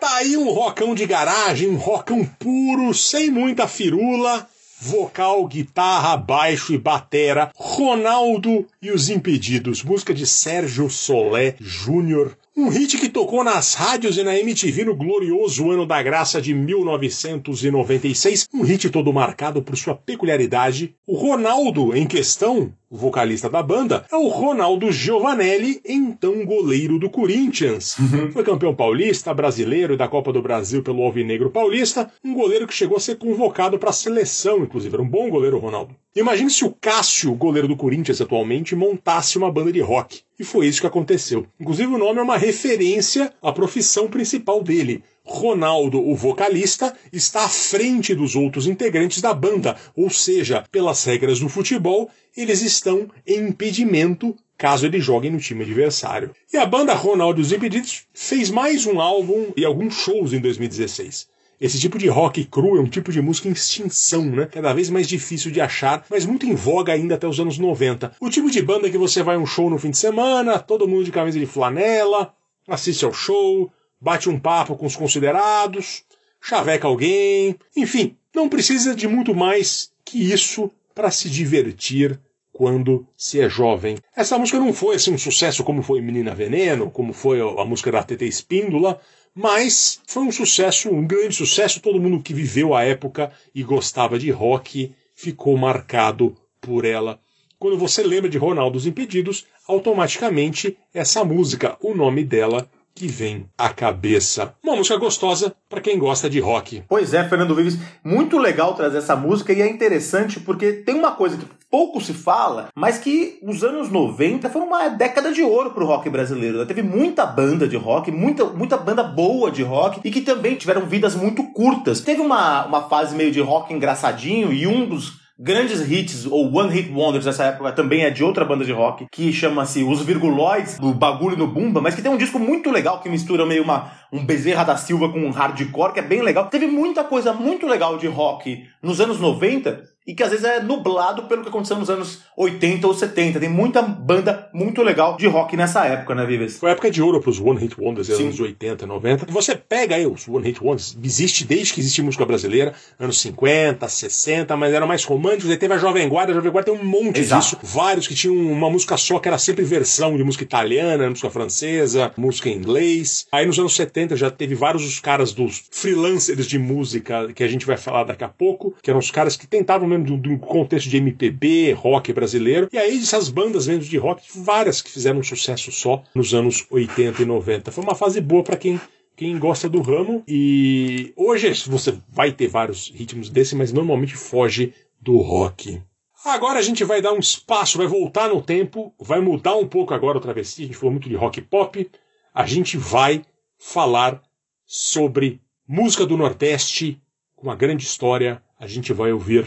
[0.00, 4.48] Tá aí um rocão de garagem, um rocão puro, sem muita firula.
[4.80, 7.52] Vocal, guitarra, baixo e batera.
[7.56, 9.82] Ronaldo e os Impedidos.
[9.84, 12.36] Música de Sérgio Solé Júnior.
[12.56, 16.54] Um hit que tocou nas rádios e na MTV no glorioso ano da graça de
[16.54, 18.48] 1996.
[18.54, 20.94] Um hit todo marcado por sua peculiaridade.
[21.04, 27.10] O Ronaldo, em questão, o vocalista da banda, é o Ronaldo Giovanelli, então goleiro do
[27.10, 27.96] Corinthians.
[28.32, 32.74] Foi campeão paulista, brasileiro e da Copa do Brasil pelo Alvinegro Paulista, um goleiro que
[32.74, 34.94] chegou a ser convocado para a seleção, inclusive.
[34.94, 35.94] Era um bom goleiro, Ronaldo.
[36.14, 40.20] Imagine se o Cássio, goleiro do Corinthians atualmente, montasse uma banda de rock.
[40.38, 41.46] E foi isso que aconteceu.
[41.60, 45.02] Inclusive, o nome é uma referência à profissão principal dele.
[45.24, 51.40] Ronaldo, o vocalista, está à frente dos outros integrantes da banda, ou seja, pelas regras
[51.40, 56.30] do futebol, eles estão em impedimento caso eles joguem no time adversário.
[56.52, 60.40] E a banda Ronaldo e os Impedidos fez mais um álbum e alguns shows em
[60.40, 61.26] 2016.
[61.60, 64.46] Esse tipo de rock cru é um tipo de música em extinção, né?
[64.46, 68.16] Cada vez mais difícil de achar, mas muito em voga ainda até os anos 90.
[68.20, 70.88] O tipo de banda que você vai a um show no fim de semana, todo
[70.88, 72.34] mundo de camisa de flanela,
[72.68, 73.70] assiste ao show,
[74.04, 76.04] bate um papo com os considerados,
[76.38, 82.20] chaveca alguém, enfim, não precisa de muito mais que isso para se divertir
[82.52, 83.96] quando se é jovem.
[84.14, 87.90] Essa música não foi assim um sucesso como foi Menina Veneno, como foi a música
[87.90, 89.00] da TT Espíndola,
[89.34, 91.80] mas foi um sucesso, um grande sucesso.
[91.80, 97.18] Todo mundo que viveu a época e gostava de rock ficou marcado por ela.
[97.58, 103.46] Quando você lembra de Ronaldo os Impedidos, automaticamente essa música, o nome dela que vem
[103.58, 104.54] à cabeça.
[104.62, 106.84] Uma música gostosa para quem gosta de rock.
[106.88, 111.12] Pois é, Fernando Vives, muito legal trazer essa música e é interessante porque tem uma
[111.12, 115.72] coisa que pouco se fala, mas que os anos 90 foram uma década de ouro
[115.72, 116.58] pro rock brasileiro.
[116.58, 116.64] né?
[116.64, 120.86] Teve muita banda de rock, muita, muita banda boa de rock e que também tiveram
[120.86, 122.00] vidas muito curtas.
[122.00, 126.72] Teve uma, uma fase meio de rock engraçadinho e um dos grandes hits, ou One
[126.72, 130.78] Hit Wonders dessa época, também é de outra banda de rock, que chama-se Os Virguloides,
[130.78, 133.90] do Bagulho no Bumba, mas que tem um disco muito legal que mistura meio uma,
[134.14, 136.46] um Bezerra da Silva com um hardcore, que é bem legal.
[136.46, 140.60] Teve muita coisa muito legal de rock nos anos 90 e que às vezes é
[140.60, 143.40] nublado pelo que aconteceu nos anos 80 ou 70.
[143.40, 146.58] Tem muita banda muito legal de rock nessa época, né, Vives?
[146.58, 148.24] Foi a época de ouro pros One Hit Wonders, Sim.
[148.24, 149.26] anos 80, 90.
[149.32, 153.88] Você pega aí os One Hit Wonders, existe desde que existe música brasileira, anos 50,
[153.88, 155.50] 60, mas eram mais românticos.
[155.50, 157.42] Aí teve a Jovem Guarda, a Jovem Guarda tem um monte Exato.
[157.42, 157.58] disso.
[157.62, 162.12] Vários que tinham uma música só, que era sempre versão de música italiana, música francesa,
[162.14, 163.26] música em inglês.
[163.32, 167.48] Aí nos anos 70 já teve vários os caras dos freelancers de música, que a
[167.48, 170.38] gente vai falar daqui a pouco, que eram os caras que tentavam mesmo do, do
[170.38, 172.68] contexto de MPB, rock brasileiro.
[172.72, 176.66] E aí essas bandas mesmo de rock, várias que fizeram um sucesso só nos anos
[176.70, 177.70] 80 e 90.
[177.72, 178.80] Foi uma fase boa para quem
[179.16, 180.22] quem gosta do ramo.
[180.26, 185.80] E hoje você vai ter vários ritmos desse, mas normalmente foge do rock.
[186.24, 189.92] Agora a gente vai dar um espaço, vai voltar no tempo, vai mudar um pouco
[189.92, 190.64] agora o travessia.
[190.64, 191.90] A gente falou muito de rock pop.
[192.34, 193.22] A gente vai
[193.64, 194.20] falar
[194.66, 197.00] sobre música do Nordeste,
[197.34, 198.42] com uma grande história.
[198.60, 199.46] A gente vai ouvir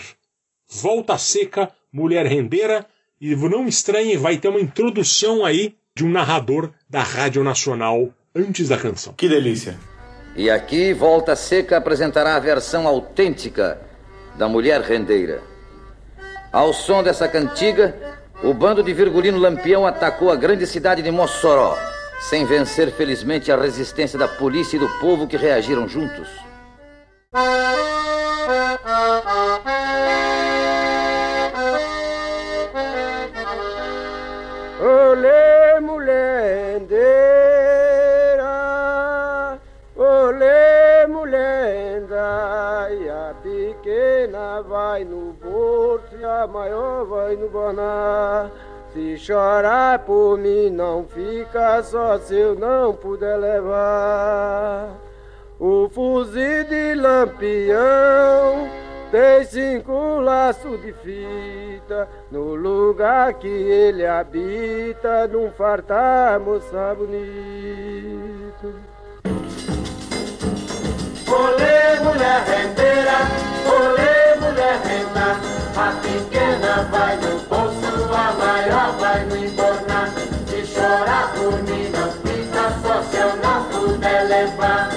[0.68, 2.88] Volta Seca, Mulher Rendeira.
[3.22, 8.70] E não estranhe, vai ter uma introdução aí de um narrador da Rádio Nacional antes
[8.70, 9.14] da canção.
[9.14, 9.78] Que delícia.
[10.36, 13.80] E aqui Volta Seca apresentará a versão autêntica
[14.36, 15.44] da Mulher Rendeira.
[16.52, 17.96] Ao som dessa cantiga,
[18.44, 21.78] o bando de Virgulino Lampião atacou a grande cidade de Mossoró,
[22.20, 26.28] sem vencer felizmente a resistência da polícia e do povo que reagiram juntos.
[34.80, 36.90] Olê, mulhendeira,
[39.96, 48.50] olê, mulhenda, e a pequena vai no porto e a maior vai no baná.
[48.98, 54.90] Se chorar por mim, não fica só se eu não puder levar.
[55.60, 58.68] O fuzil de lampião
[59.12, 68.74] tem cinco laços de fita no lugar que ele habita, num fartar moça bonito.
[71.28, 73.18] Olê, mulher rendeira,
[73.64, 75.38] olê, mulher renda.
[75.78, 77.87] A pequena vai no bolso,
[78.18, 80.10] a maior vai no embornar.
[80.48, 84.90] Se chorar por mim, não fica só se eu não puder levar.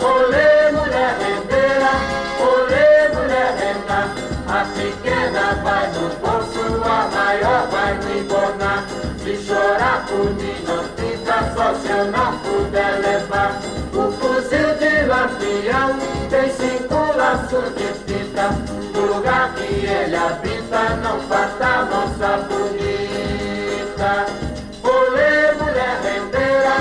[0.00, 1.92] Olê, mulher rendeira,
[2.38, 4.00] olê, mulher renda.
[4.48, 8.84] A pequena vai no bolso, a maior vai no embornar.
[9.22, 13.60] Se chorar por mim, não fica só se eu não puder levar.
[13.94, 15.98] O fuzil de lampião
[16.30, 18.48] tem cinco laços de fita.
[18.94, 24.12] No lugar que ele habita, não falta moça bonita.
[24.82, 26.76] Olê, mulher rendeira,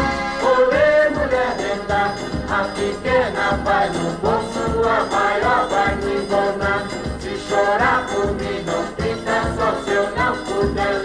[0.54, 2.02] olê, mulher renda.
[2.50, 6.82] A pequena vai no bolso, a maior vai no embornar.
[7.20, 10.97] Se chorar por mim, não fica só se eu não puder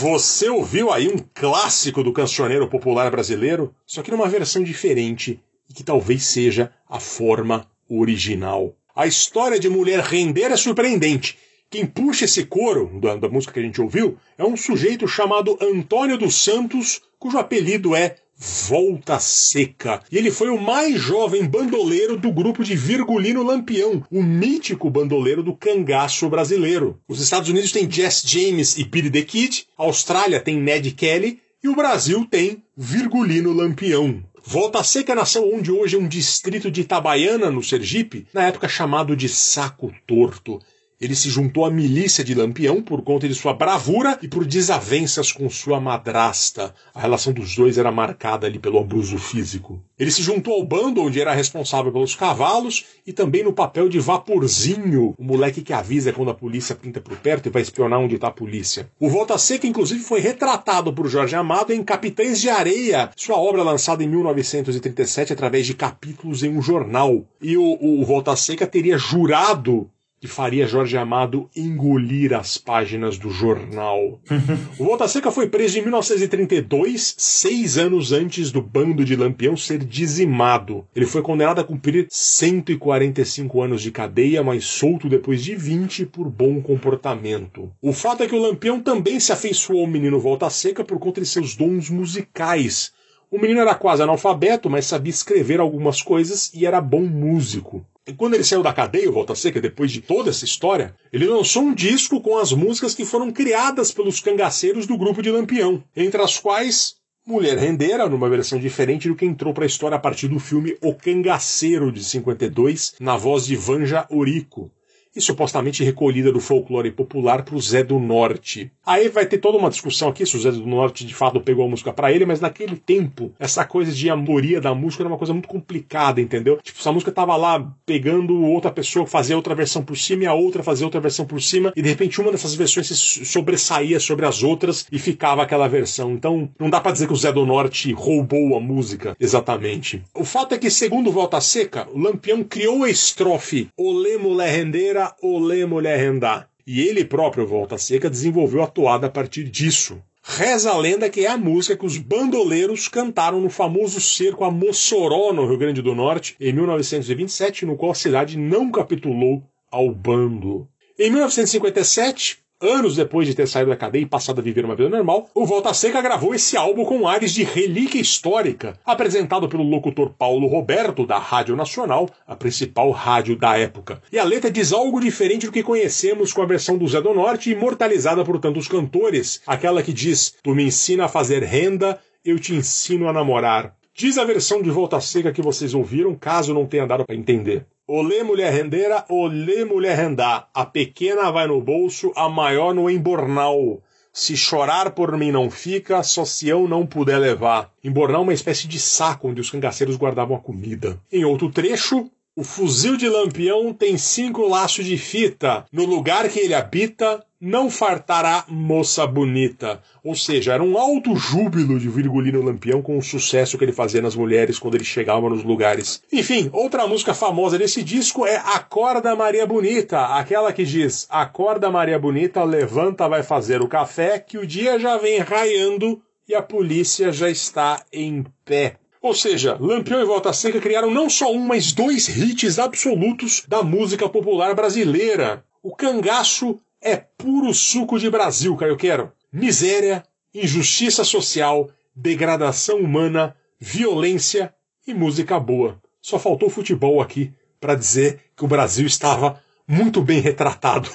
[0.00, 5.72] Você ouviu aí um clássico do cancioneiro popular brasileiro, só que numa versão diferente e
[5.72, 8.76] que talvez seja a forma original.
[8.94, 11.38] A história de Mulher Render é surpreendente.
[11.70, 15.58] Quem puxa esse coro da, da música que a gente ouviu é um sujeito chamado
[15.60, 20.02] Antônio dos Santos, cujo apelido é Volta Seca.
[20.10, 25.42] E ele foi o mais jovem bandoleiro do grupo de Virgulino Lampião, o mítico bandoleiro
[25.42, 26.98] do cangaço brasileiro.
[27.08, 31.40] Os Estados Unidos têm Jess James e Billy the Kid, a Austrália tem Ned Kelly
[31.62, 34.22] e o Brasil tem Virgulino Lampião.
[34.46, 39.16] Volta Seca nasceu onde hoje é um distrito de Itabaiana, no Sergipe, na época chamado
[39.16, 40.60] de Saco Torto.
[41.04, 45.30] Ele se juntou à milícia de Lampião por conta de sua bravura e por desavenças
[45.30, 46.74] com sua madrasta.
[46.94, 49.84] A relação dos dois era marcada ali pelo abuso físico.
[49.98, 54.00] Ele se juntou ao bando onde era responsável pelos cavalos e também no papel de
[54.00, 58.14] vaporzinho, o moleque que avisa quando a polícia pinta por perto e vai espionar onde
[58.14, 58.90] está a polícia.
[58.98, 63.62] O Volta Seca, inclusive, foi retratado por Jorge Amado em Capitães de Areia, sua obra
[63.62, 67.26] lançada em 1937 através de capítulos em um jornal.
[67.42, 69.90] E o, o Volta Seca teria jurado
[70.24, 74.18] que faria Jorge Amado engolir as páginas do jornal.
[74.80, 79.84] o Volta Seca foi preso em 1932, seis anos antes do bando de Lampião ser
[79.84, 80.86] dizimado.
[80.96, 86.30] Ele foi condenado a cumprir 145 anos de cadeia, mas solto depois de 20 por
[86.30, 87.70] bom comportamento.
[87.82, 91.20] O fato é que o Lampião também se afeiçoou ao menino Volta Seca por conta
[91.20, 92.94] de seus dons musicais.
[93.30, 97.84] O menino era quase analfabeto, mas sabia escrever algumas coisas e era bom músico.
[98.18, 101.62] Quando ele saiu da cadeia, o Volta Seca, depois de toda essa história, ele lançou
[101.62, 106.20] um disco com as músicas que foram criadas pelos cangaceiros do grupo de Lampião, entre
[106.20, 106.96] as quais
[107.26, 110.76] Mulher Rendeira, numa versão diferente do que entrou para a história a partir do filme
[110.82, 114.70] O Cangaceiro, de 52, na voz de Vanja Orico
[115.14, 118.70] e supostamente recolhida do folclore popular para o Zé do Norte.
[118.84, 121.64] Aí vai ter toda uma discussão aqui se o Zé do Norte de fato pegou
[121.64, 125.18] a música para ele, mas naquele tempo, essa coisa de amoria da música era uma
[125.18, 126.58] coisa muito complicada, entendeu?
[126.62, 130.34] Tipo, essa música tava lá pegando outra pessoa fazer outra versão por cima e a
[130.34, 134.26] outra fazer outra versão por cima, e de repente uma dessas versões se sobressaía sobre
[134.26, 136.12] as outras e ficava aquela versão.
[136.12, 140.02] Então, não dá para dizer que o Zé do Norte roubou a música exatamente.
[140.14, 145.03] O fato é que, segundo Volta Seca, o Lampião criou a estrofe Olê mulher rendeira,
[145.20, 146.48] olê mulher rendar.
[146.66, 150.00] E ele próprio, Volta Seca, desenvolveu a toada a partir disso.
[150.22, 154.50] Reza a lenda que é a música que os bandoleiros cantaram no famoso cerco a
[154.50, 159.90] Mossoró, no Rio Grande do Norte, em 1927, no qual a cidade não capitulou ao
[159.90, 160.66] bando.
[160.98, 162.38] Em 1957,
[162.68, 165.46] anos depois de ter saído da cadeia e passado a viver uma vida normal, o
[165.46, 171.06] Volta Seca gravou esse álbum com ares de relíquia histórica, apresentado pelo locutor Paulo Roberto,
[171.06, 174.02] da Rádio Nacional, a principal rádio da época.
[174.12, 177.14] E a letra diz algo diferente do que conhecemos com a versão do Zé do
[177.14, 182.38] Norte, imortalizada por tantos cantores, aquela que diz: Tu me ensina a fazer renda, eu
[182.38, 183.74] te ensino a namorar.
[183.96, 187.64] Diz a versão de Volta Seca que vocês ouviram, caso não tenha dado para entender.
[187.86, 190.48] Olê mulher rendeira, olê mulher rendar.
[190.54, 193.82] A pequena vai no bolso, a maior no embornal.
[194.10, 197.70] Se chorar por mim não fica, só se eu não puder levar.
[197.84, 200.98] Embornal é uma espécie de saco onde os cangaceiros guardavam a comida.
[201.12, 205.66] Em outro trecho, o fuzil de Lampião tem cinco laços de fita.
[205.70, 209.82] No lugar que ele habita, não fartará moça bonita.
[210.02, 214.00] Ou seja, era um alto júbilo de Virgulino Lampião com o sucesso que ele fazia
[214.00, 216.02] nas mulheres quando ele chegava nos lugares.
[216.10, 221.98] Enfim, outra música famosa desse disco é Acorda Maria Bonita, aquela que diz: Acorda Maria
[221.98, 227.12] Bonita, levanta, vai fazer o café, que o dia já vem raiando e a polícia
[227.12, 228.76] já está em pé.
[229.02, 233.62] Ou seja, Lampião e Volta Seca criaram não só um, mas dois hits absolutos da
[233.62, 235.44] música popular brasileira.
[235.62, 239.10] O cangaço é puro suco de Brasil, Caio Quero.
[239.32, 240.04] Miséria,
[240.34, 244.54] injustiça social, degradação humana, violência
[244.86, 245.80] e música boa.
[246.00, 250.90] Só faltou futebol aqui para dizer que o Brasil estava muito bem retratado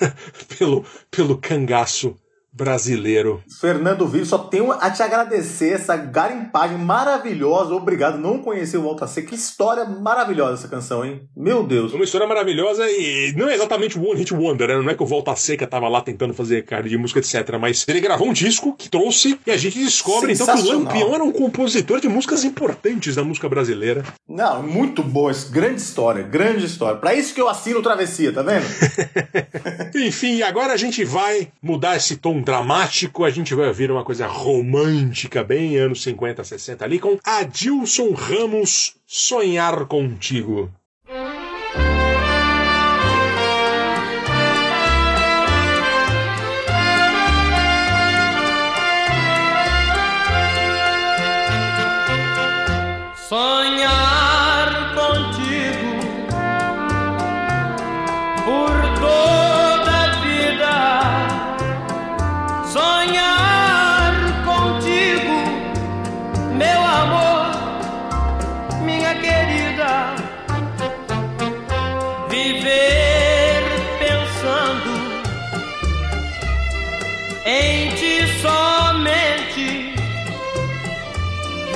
[0.58, 2.14] pelo, pelo cangaço
[2.52, 3.42] brasileiro.
[3.60, 7.74] Fernando Vives, só tenho a te agradecer essa garimpagem maravilhosa.
[7.74, 9.28] Obrigado, não conheci o Volta Seca.
[9.28, 11.22] Que história maravilhosa essa canção, hein?
[11.36, 11.92] Meu Deus.
[11.92, 14.76] Uma história maravilhosa e não é exatamente o One Hit Wonder, né?
[14.76, 17.56] Não é que o Volta Seca tava lá tentando fazer cara de música, etc.
[17.60, 20.70] Mas ele gravou um disco que trouxe e a gente descobre então que o.
[20.70, 24.02] Lampião era um compositor de músicas importantes da música brasileira.
[24.28, 25.30] Não, muito boa.
[25.50, 26.98] Grande história, grande história.
[26.98, 28.66] Pra isso que eu assino Travessia, tá vendo?
[29.94, 34.26] Enfim, agora a gente vai mudar esse tom dramático, a gente vai ouvir uma coisa
[34.26, 40.70] romântica, bem anos 50, 60 ali, com Adilson Ramos, Sonhar Contigo.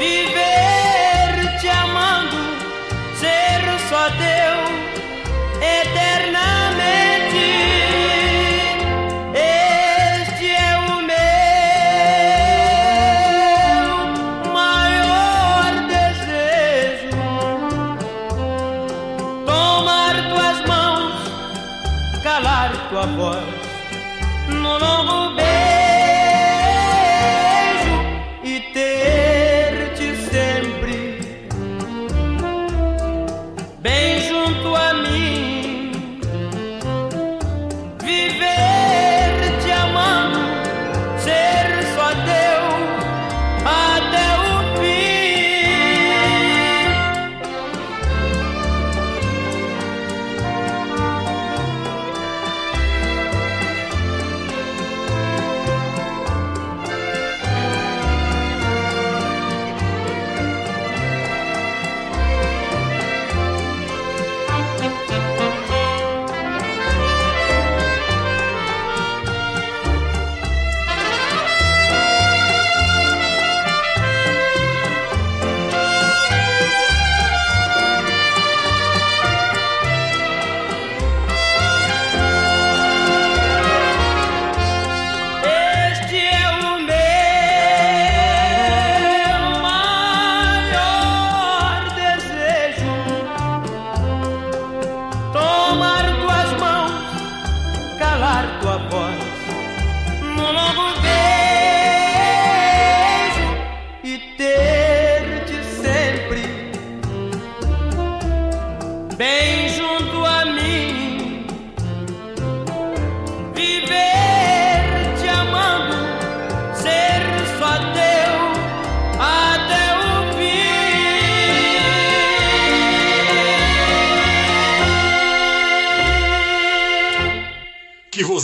[0.05, 2.43] Viver te amando,
[3.19, 4.57] ser só teu
[5.81, 7.49] eternamente.
[9.33, 11.25] Este é o meu
[14.53, 17.23] maior desejo.
[19.47, 21.17] Tomar tuas mãos,
[22.23, 23.54] calar tua voz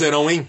[0.01, 0.49] vozeirão, hein?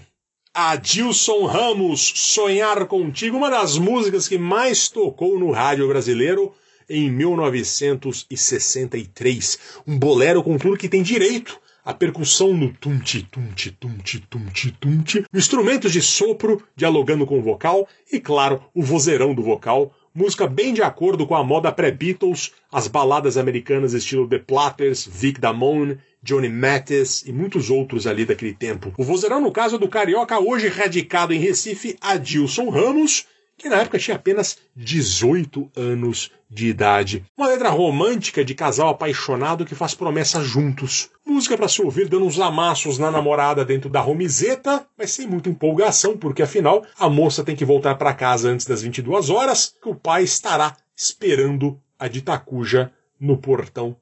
[0.54, 6.54] Adilson Ramos, Sonhar Contigo, uma das músicas que mais tocou no rádio brasileiro
[6.88, 9.58] em 1963.
[9.86, 11.60] Um bolero com tudo que tem direito.
[11.84, 17.86] A percussão no tum-ti, tum-ti, tum-ti, tum-ti, tum-ti, instrumentos de sopro dialogando com o vocal
[18.10, 19.94] e, claro, o vozeirão do vocal.
[20.14, 25.38] Música bem de acordo com a moda pré-Beatles, as baladas americanas estilo The Platters, Vic
[25.38, 28.92] Damone, Johnny Mathis e muitos outros ali daquele tempo.
[28.96, 33.76] O vozeirão, no caso, é do carioca, hoje radicado em Recife, Adilson Ramos, que na
[33.76, 37.24] época tinha apenas 18 anos de idade.
[37.36, 41.10] Uma letra romântica de casal apaixonado que faz promessas juntos.
[41.24, 45.48] Música para se ouvir dando uns amassos na namorada dentro da romizeta, mas sem muita
[45.48, 49.88] empolgação, porque afinal a moça tem que voltar para casa antes das 22 horas, que
[49.88, 53.96] o pai estará esperando a de Tacuja no portão.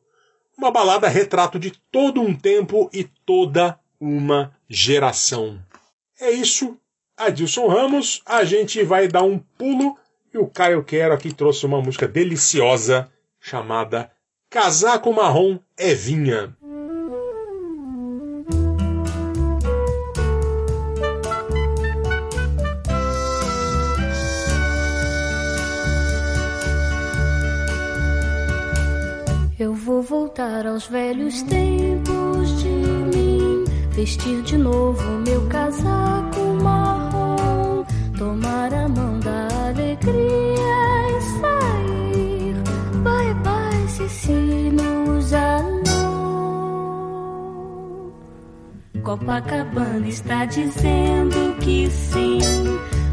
[0.61, 5.59] Uma balada retrato de todo um tempo e toda uma geração.
[6.21, 6.77] É isso.
[7.17, 9.97] Adilson Ramos, a gente vai dar um pulo
[10.35, 14.13] e o Caio Quero aqui trouxe uma música deliciosa chamada
[14.51, 16.55] Casaco Marrom é Vinha.
[30.31, 37.85] Voltar aos velhos tempos de mim, vestir de novo meu casaco marrom,
[38.17, 42.55] tomar a mão da alegria e sair.
[43.03, 45.81] Bye bye, Cecinos alô.
[49.03, 52.39] Copacabana está dizendo que sim,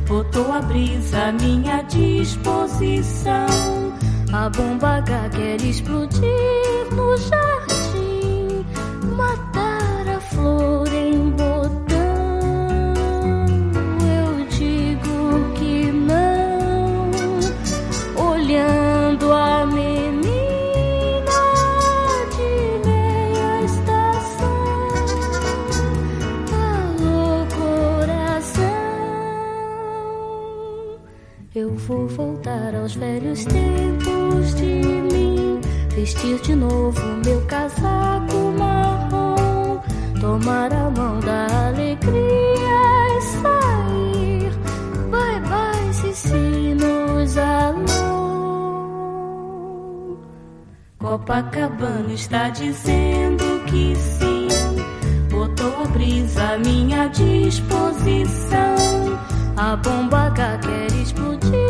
[0.08, 3.48] botou a brisa à minha disposição.
[4.32, 8.66] A bomba H quer explodir no jardim,
[9.16, 12.40] matar a flor em botão.
[14.20, 17.12] Eu digo que não,
[18.32, 21.40] olhando a menina
[22.36, 22.52] de
[22.88, 24.58] meia estação.
[26.66, 28.64] Alô, coração.
[31.54, 34.07] Eu vou voltar aos velhos tempos
[36.08, 39.82] vestir de novo meu casaco marrom,
[40.22, 44.52] tomar a mão da alegria e sair.
[45.12, 47.88] Bye bye, Cicinos, alô.
[50.98, 54.48] Copacabana está dizendo que sim,
[56.38, 58.78] à minha disposição.
[59.58, 61.67] A bomba H quer explodir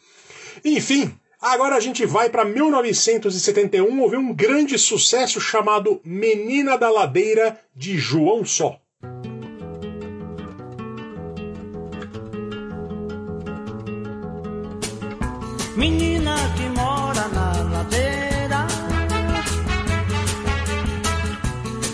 [0.66, 7.60] Enfim, agora a gente vai para 1971 ouvir um grande sucesso chamado Menina da Ladeira
[7.76, 8.80] de João Só.
[15.78, 18.33] Menina que mora na ladeira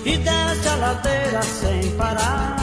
[0.10, 2.59] E desce a ladeira sem parar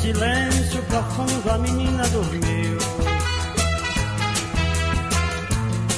[0.00, 2.78] Silêncio profundo, a menina dormiu.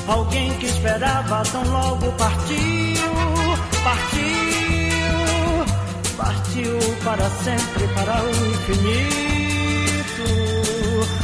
[0.06, 3.10] Alguém que esperava tão logo partiu,
[3.84, 4.22] partiu,
[6.16, 9.12] partiu para sempre, para o infinito.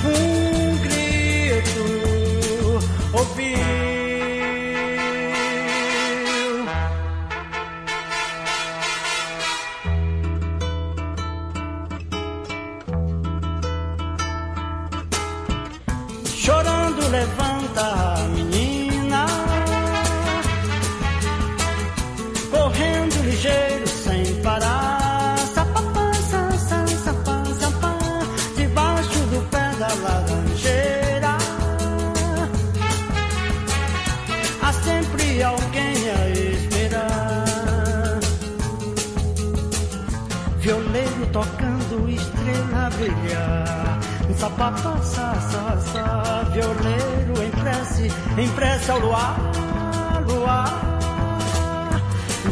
[0.06, 1.84] Um grito
[3.12, 3.97] ouviu.
[42.98, 43.98] Brilhar.
[44.36, 49.36] Sapapá, sa, sa, sa, violeiro em prece, em prece ao luar,
[50.26, 50.80] luar.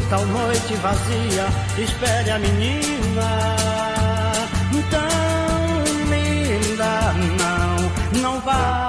[0.09, 1.45] Tal noite vazia,
[1.77, 3.55] espere a menina.
[4.89, 8.86] Tão linda, não, não vai.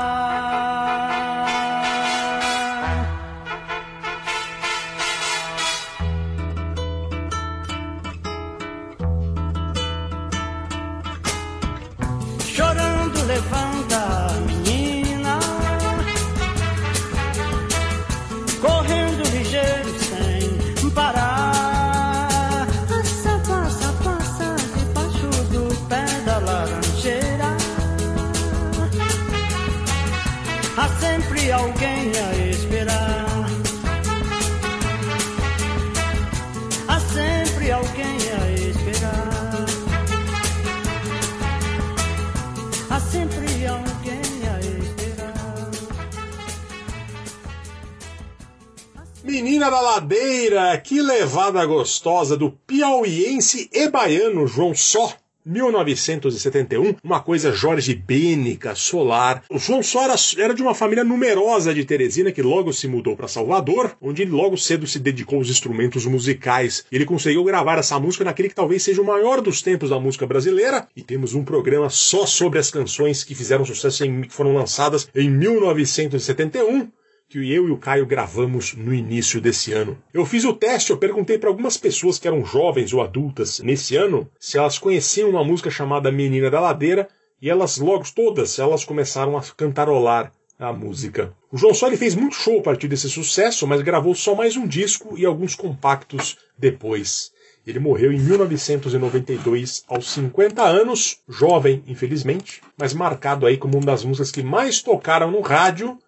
[50.76, 55.14] Que levada gostosa do piauiense e baiano João Só.
[55.48, 59.42] 1971, uma coisa Jorge Bênica, Solar.
[59.50, 63.16] O João Só era, era de uma família numerosa de Teresina que logo se mudou
[63.16, 66.84] para Salvador, onde ele logo cedo se dedicou aos instrumentos musicais.
[66.92, 70.26] Ele conseguiu gravar essa música naquele que talvez seja o maior dos tempos da música
[70.26, 75.08] brasileira, e temos um programa só sobre as canções que fizeram sucesso que foram lançadas
[75.14, 76.90] em 1971
[77.28, 79.98] que eu e o Caio gravamos no início desse ano.
[80.14, 83.96] Eu fiz o teste, eu perguntei para algumas pessoas que eram jovens ou adultas nesse
[83.96, 87.06] ano se elas conheciam uma música chamada Menina da Ladeira
[87.40, 91.34] e elas logo todas elas começaram a cantarolar a música.
[91.52, 94.66] O João ele fez muito show a partir desse sucesso, mas gravou só mais um
[94.66, 97.30] disco e alguns compactos depois.
[97.66, 104.02] Ele morreu em 1992, aos 50 anos, jovem, infelizmente, mas marcado aí como uma das
[104.02, 105.98] músicas que mais tocaram no rádio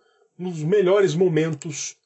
[0.41, 1.97] nos melhores momentos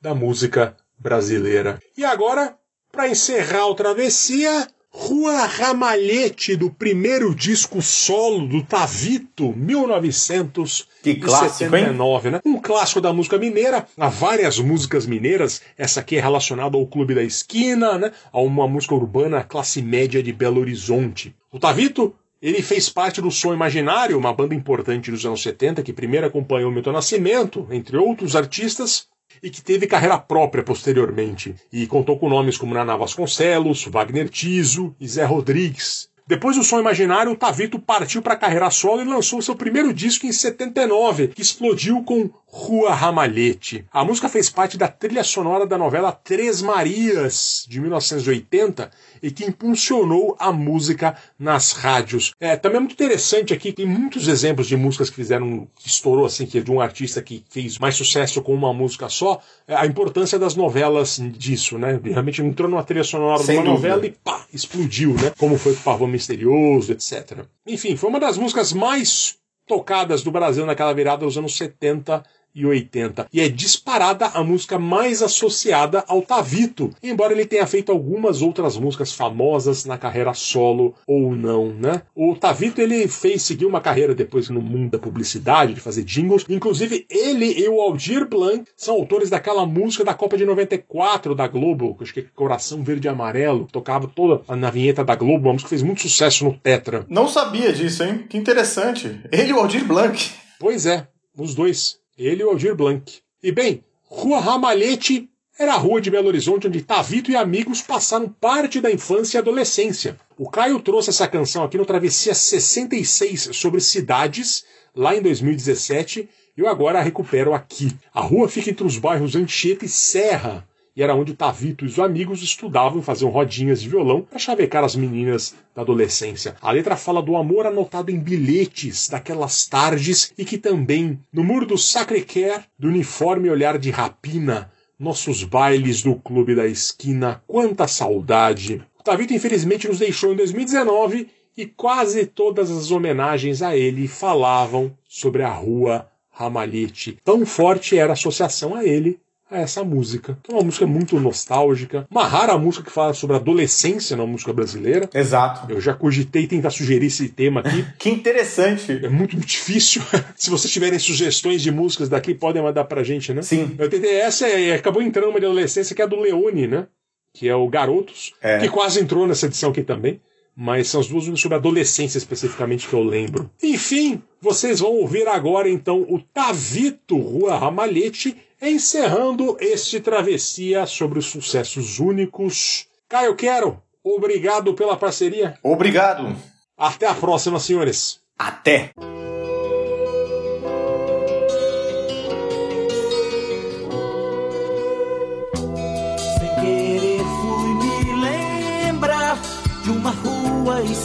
[0.00, 1.82] da música brasileira.
[1.96, 2.56] E agora,
[2.92, 12.40] para encerrar a travessia, Rua Ramalhete, do primeiro disco solo do Tavito, 1979, né?
[12.44, 13.88] Um clássico da música mineira.
[13.98, 15.60] Há várias músicas mineiras.
[15.76, 18.12] Essa aqui é relacionada ao Clube da Esquina, né?
[18.32, 21.34] A uma música urbana classe média de Belo Horizonte.
[21.50, 25.92] O Tavito ele fez parte do Som Imaginário, uma banda importante dos anos 70 que
[25.92, 29.08] primeiro acompanhou Milton Nascimento, entre outros artistas,
[29.42, 34.94] e que teve carreira própria posteriormente, e contou com nomes como Naná Vasconcelos, Wagner Tiso
[34.98, 36.10] e Zé Rodrigues.
[36.30, 39.92] Depois do Som Imaginário, o Tavito partiu para a carreira solo e lançou seu primeiro
[39.92, 43.84] disco em 79, que explodiu com Rua Ramalhete.
[43.92, 48.92] A música fez parte da trilha sonora da novela Três Marias, de 1980,
[49.22, 52.32] e que impulsionou a música nas rádios.
[52.40, 56.24] É, também é muito interessante aqui, tem muitos exemplos de músicas que fizeram, que estourou
[56.24, 59.74] assim, que é de um artista que fez mais sucesso com uma música só, é,
[59.74, 62.00] a importância das novelas disso, né?
[62.02, 63.94] Realmente entrou numa trilha sonora Sem de uma dúvida.
[63.94, 65.32] novela e pá, explodiu, né?
[65.38, 67.44] Como foi com Pavão Misterioso, etc.
[67.66, 72.24] Enfim, foi uma das músicas mais tocadas do Brasil naquela virada dos anos 70
[72.54, 73.28] e 80.
[73.32, 78.76] E é disparada a música mais associada ao Tavito, embora ele tenha feito algumas outras
[78.76, 82.02] músicas famosas na carreira solo ou não, né?
[82.14, 86.44] O Tavito ele fez seguir uma carreira depois no mundo da publicidade, de fazer jingles.
[86.48, 91.46] Inclusive, ele e o Aldir Blanc são autores daquela música da Copa de 94 da
[91.46, 95.46] Globo, que acho que é Coração Verde e Amarelo, tocava toda na vinheta da Globo,
[95.46, 97.06] uma música que fez muito sucesso no Tetra.
[97.08, 98.24] Não sabia disso, hein?
[98.28, 99.20] Que interessante.
[99.30, 100.30] Ele e o Aldir Blanc.
[100.58, 101.06] Pois é.
[101.38, 103.20] Os dois, ele e o Aldir Blanc.
[103.42, 108.28] E bem, Rua Ramalhete era a rua de Belo Horizonte onde Tavito e amigos passaram
[108.28, 110.18] parte da infância e adolescência.
[110.38, 114.64] O Caio trouxe essa canção aqui no Travessia 66 sobre cidades,
[114.94, 117.94] lá em 2017, e eu agora a recupero aqui.
[118.12, 120.66] A rua fica entre os bairros Anchieta e Serra,
[121.02, 125.54] era onde Tavito e os amigos estudavam faziam rodinhas de violão para chavecar as meninas
[125.74, 126.56] da adolescência.
[126.60, 131.66] A letra fala do amor anotado em bilhetes daquelas tardes e que também, no muro
[131.66, 138.82] do Sacré-Cœur, do uniforme olhar de rapina, nossos bailes do clube da esquina, quanta saudade.
[138.98, 144.92] O Tavito infelizmente nos deixou em 2019 e quase todas as homenagens a ele falavam
[145.08, 147.18] sobre a rua Ramalhete.
[147.24, 149.18] Tão forte era a associação a ele
[149.50, 150.38] a essa música.
[150.48, 155.08] É uma música muito nostálgica, uma rara música que fala sobre adolescência na música brasileira.
[155.12, 155.70] Exato.
[155.72, 157.84] Eu já cogitei tentar sugerir esse tema aqui.
[157.98, 159.04] que interessante.
[159.04, 160.02] É muito difícil.
[160.36, 163.42] Se vocês tiverem sugestões de músicas daqui, podem mandar pra gente, né?
[163.42, 163.74] Sim.
[163.78, 166.86] Eu tentei essa é, acabou entrando uma de adolescência que é a do Leone, né?
[167.34, 168.58] Que é o Garotos, É.
[168.58, 170.20] que quase entrou nessa edição aqui também.
[170.62, 173.50] Mas são as duas sobre adolescência especificamente que eu lembro.
[173.62, 181.24] Enfim, vocês vão ouvir agora então o Tavito Rua Ramalhete encerrando este travessia sobre os
[181.24, 182.86] sucessos únicos.
[183.08, 185.58] Caio Quero, obrigado pela parceria.
[185.62, 186.36] Obrigado.
[186.76, 188.20] Até a próxima, senhores.
[188.38, 188.92] Até.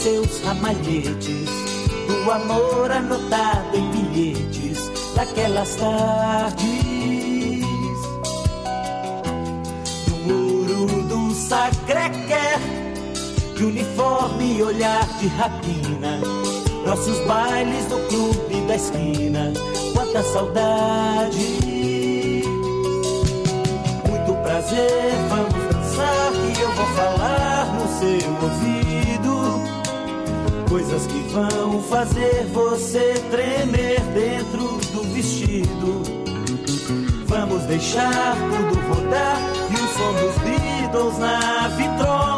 [0.05, 1.49] Seus ramalhetes,
[2.05, 4.77] do amor anotado em bilhetes
[5.15, 7.65] daquelas tardes.
[10.07, 12.59] No muro do Sacré-Cœur,
[13.57, 16.19] de uniforme e olhar de rapina,
[16.85, 19.53] nossos bailes do clube da esquina,
[19.91, 21.63] quanta saudade.
[24.07, 28.84] Muito prazer, vamos dançar e eu vou falar no seu ouvido.
[30.75, 36.03] Coisas que vão fazer você tremer dentro do vestido.
[37.27, 39.37] Vamos deixar tudo rodar
[39.69, 42.34] e o som dos Beatles na vitrola.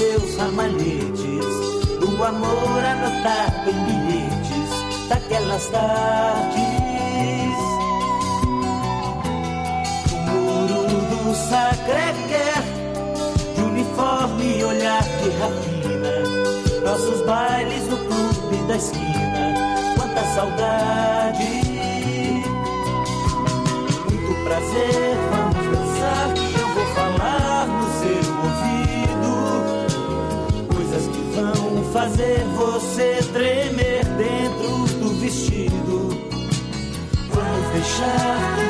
[0.00, 1.44] Seus ramalhetes,
[2.00, 4.70] do amor anotado em bilhetes
[5.10, 6.60] daquelas tardes.
[10.14, 12.64] O muro do Sacré-Cœur,
[13.54, 16.14] de uniforme e olhar de rapina,
[16.82, 19.54] nossos bailes no clube da esquina,
[19.98, 21.60] quanta saudade.
[24.08, 25.29] Muito prazer,
[33.26, 36.08] tremer dentro do vestido.
[37.32, 38.69] Vamos deixar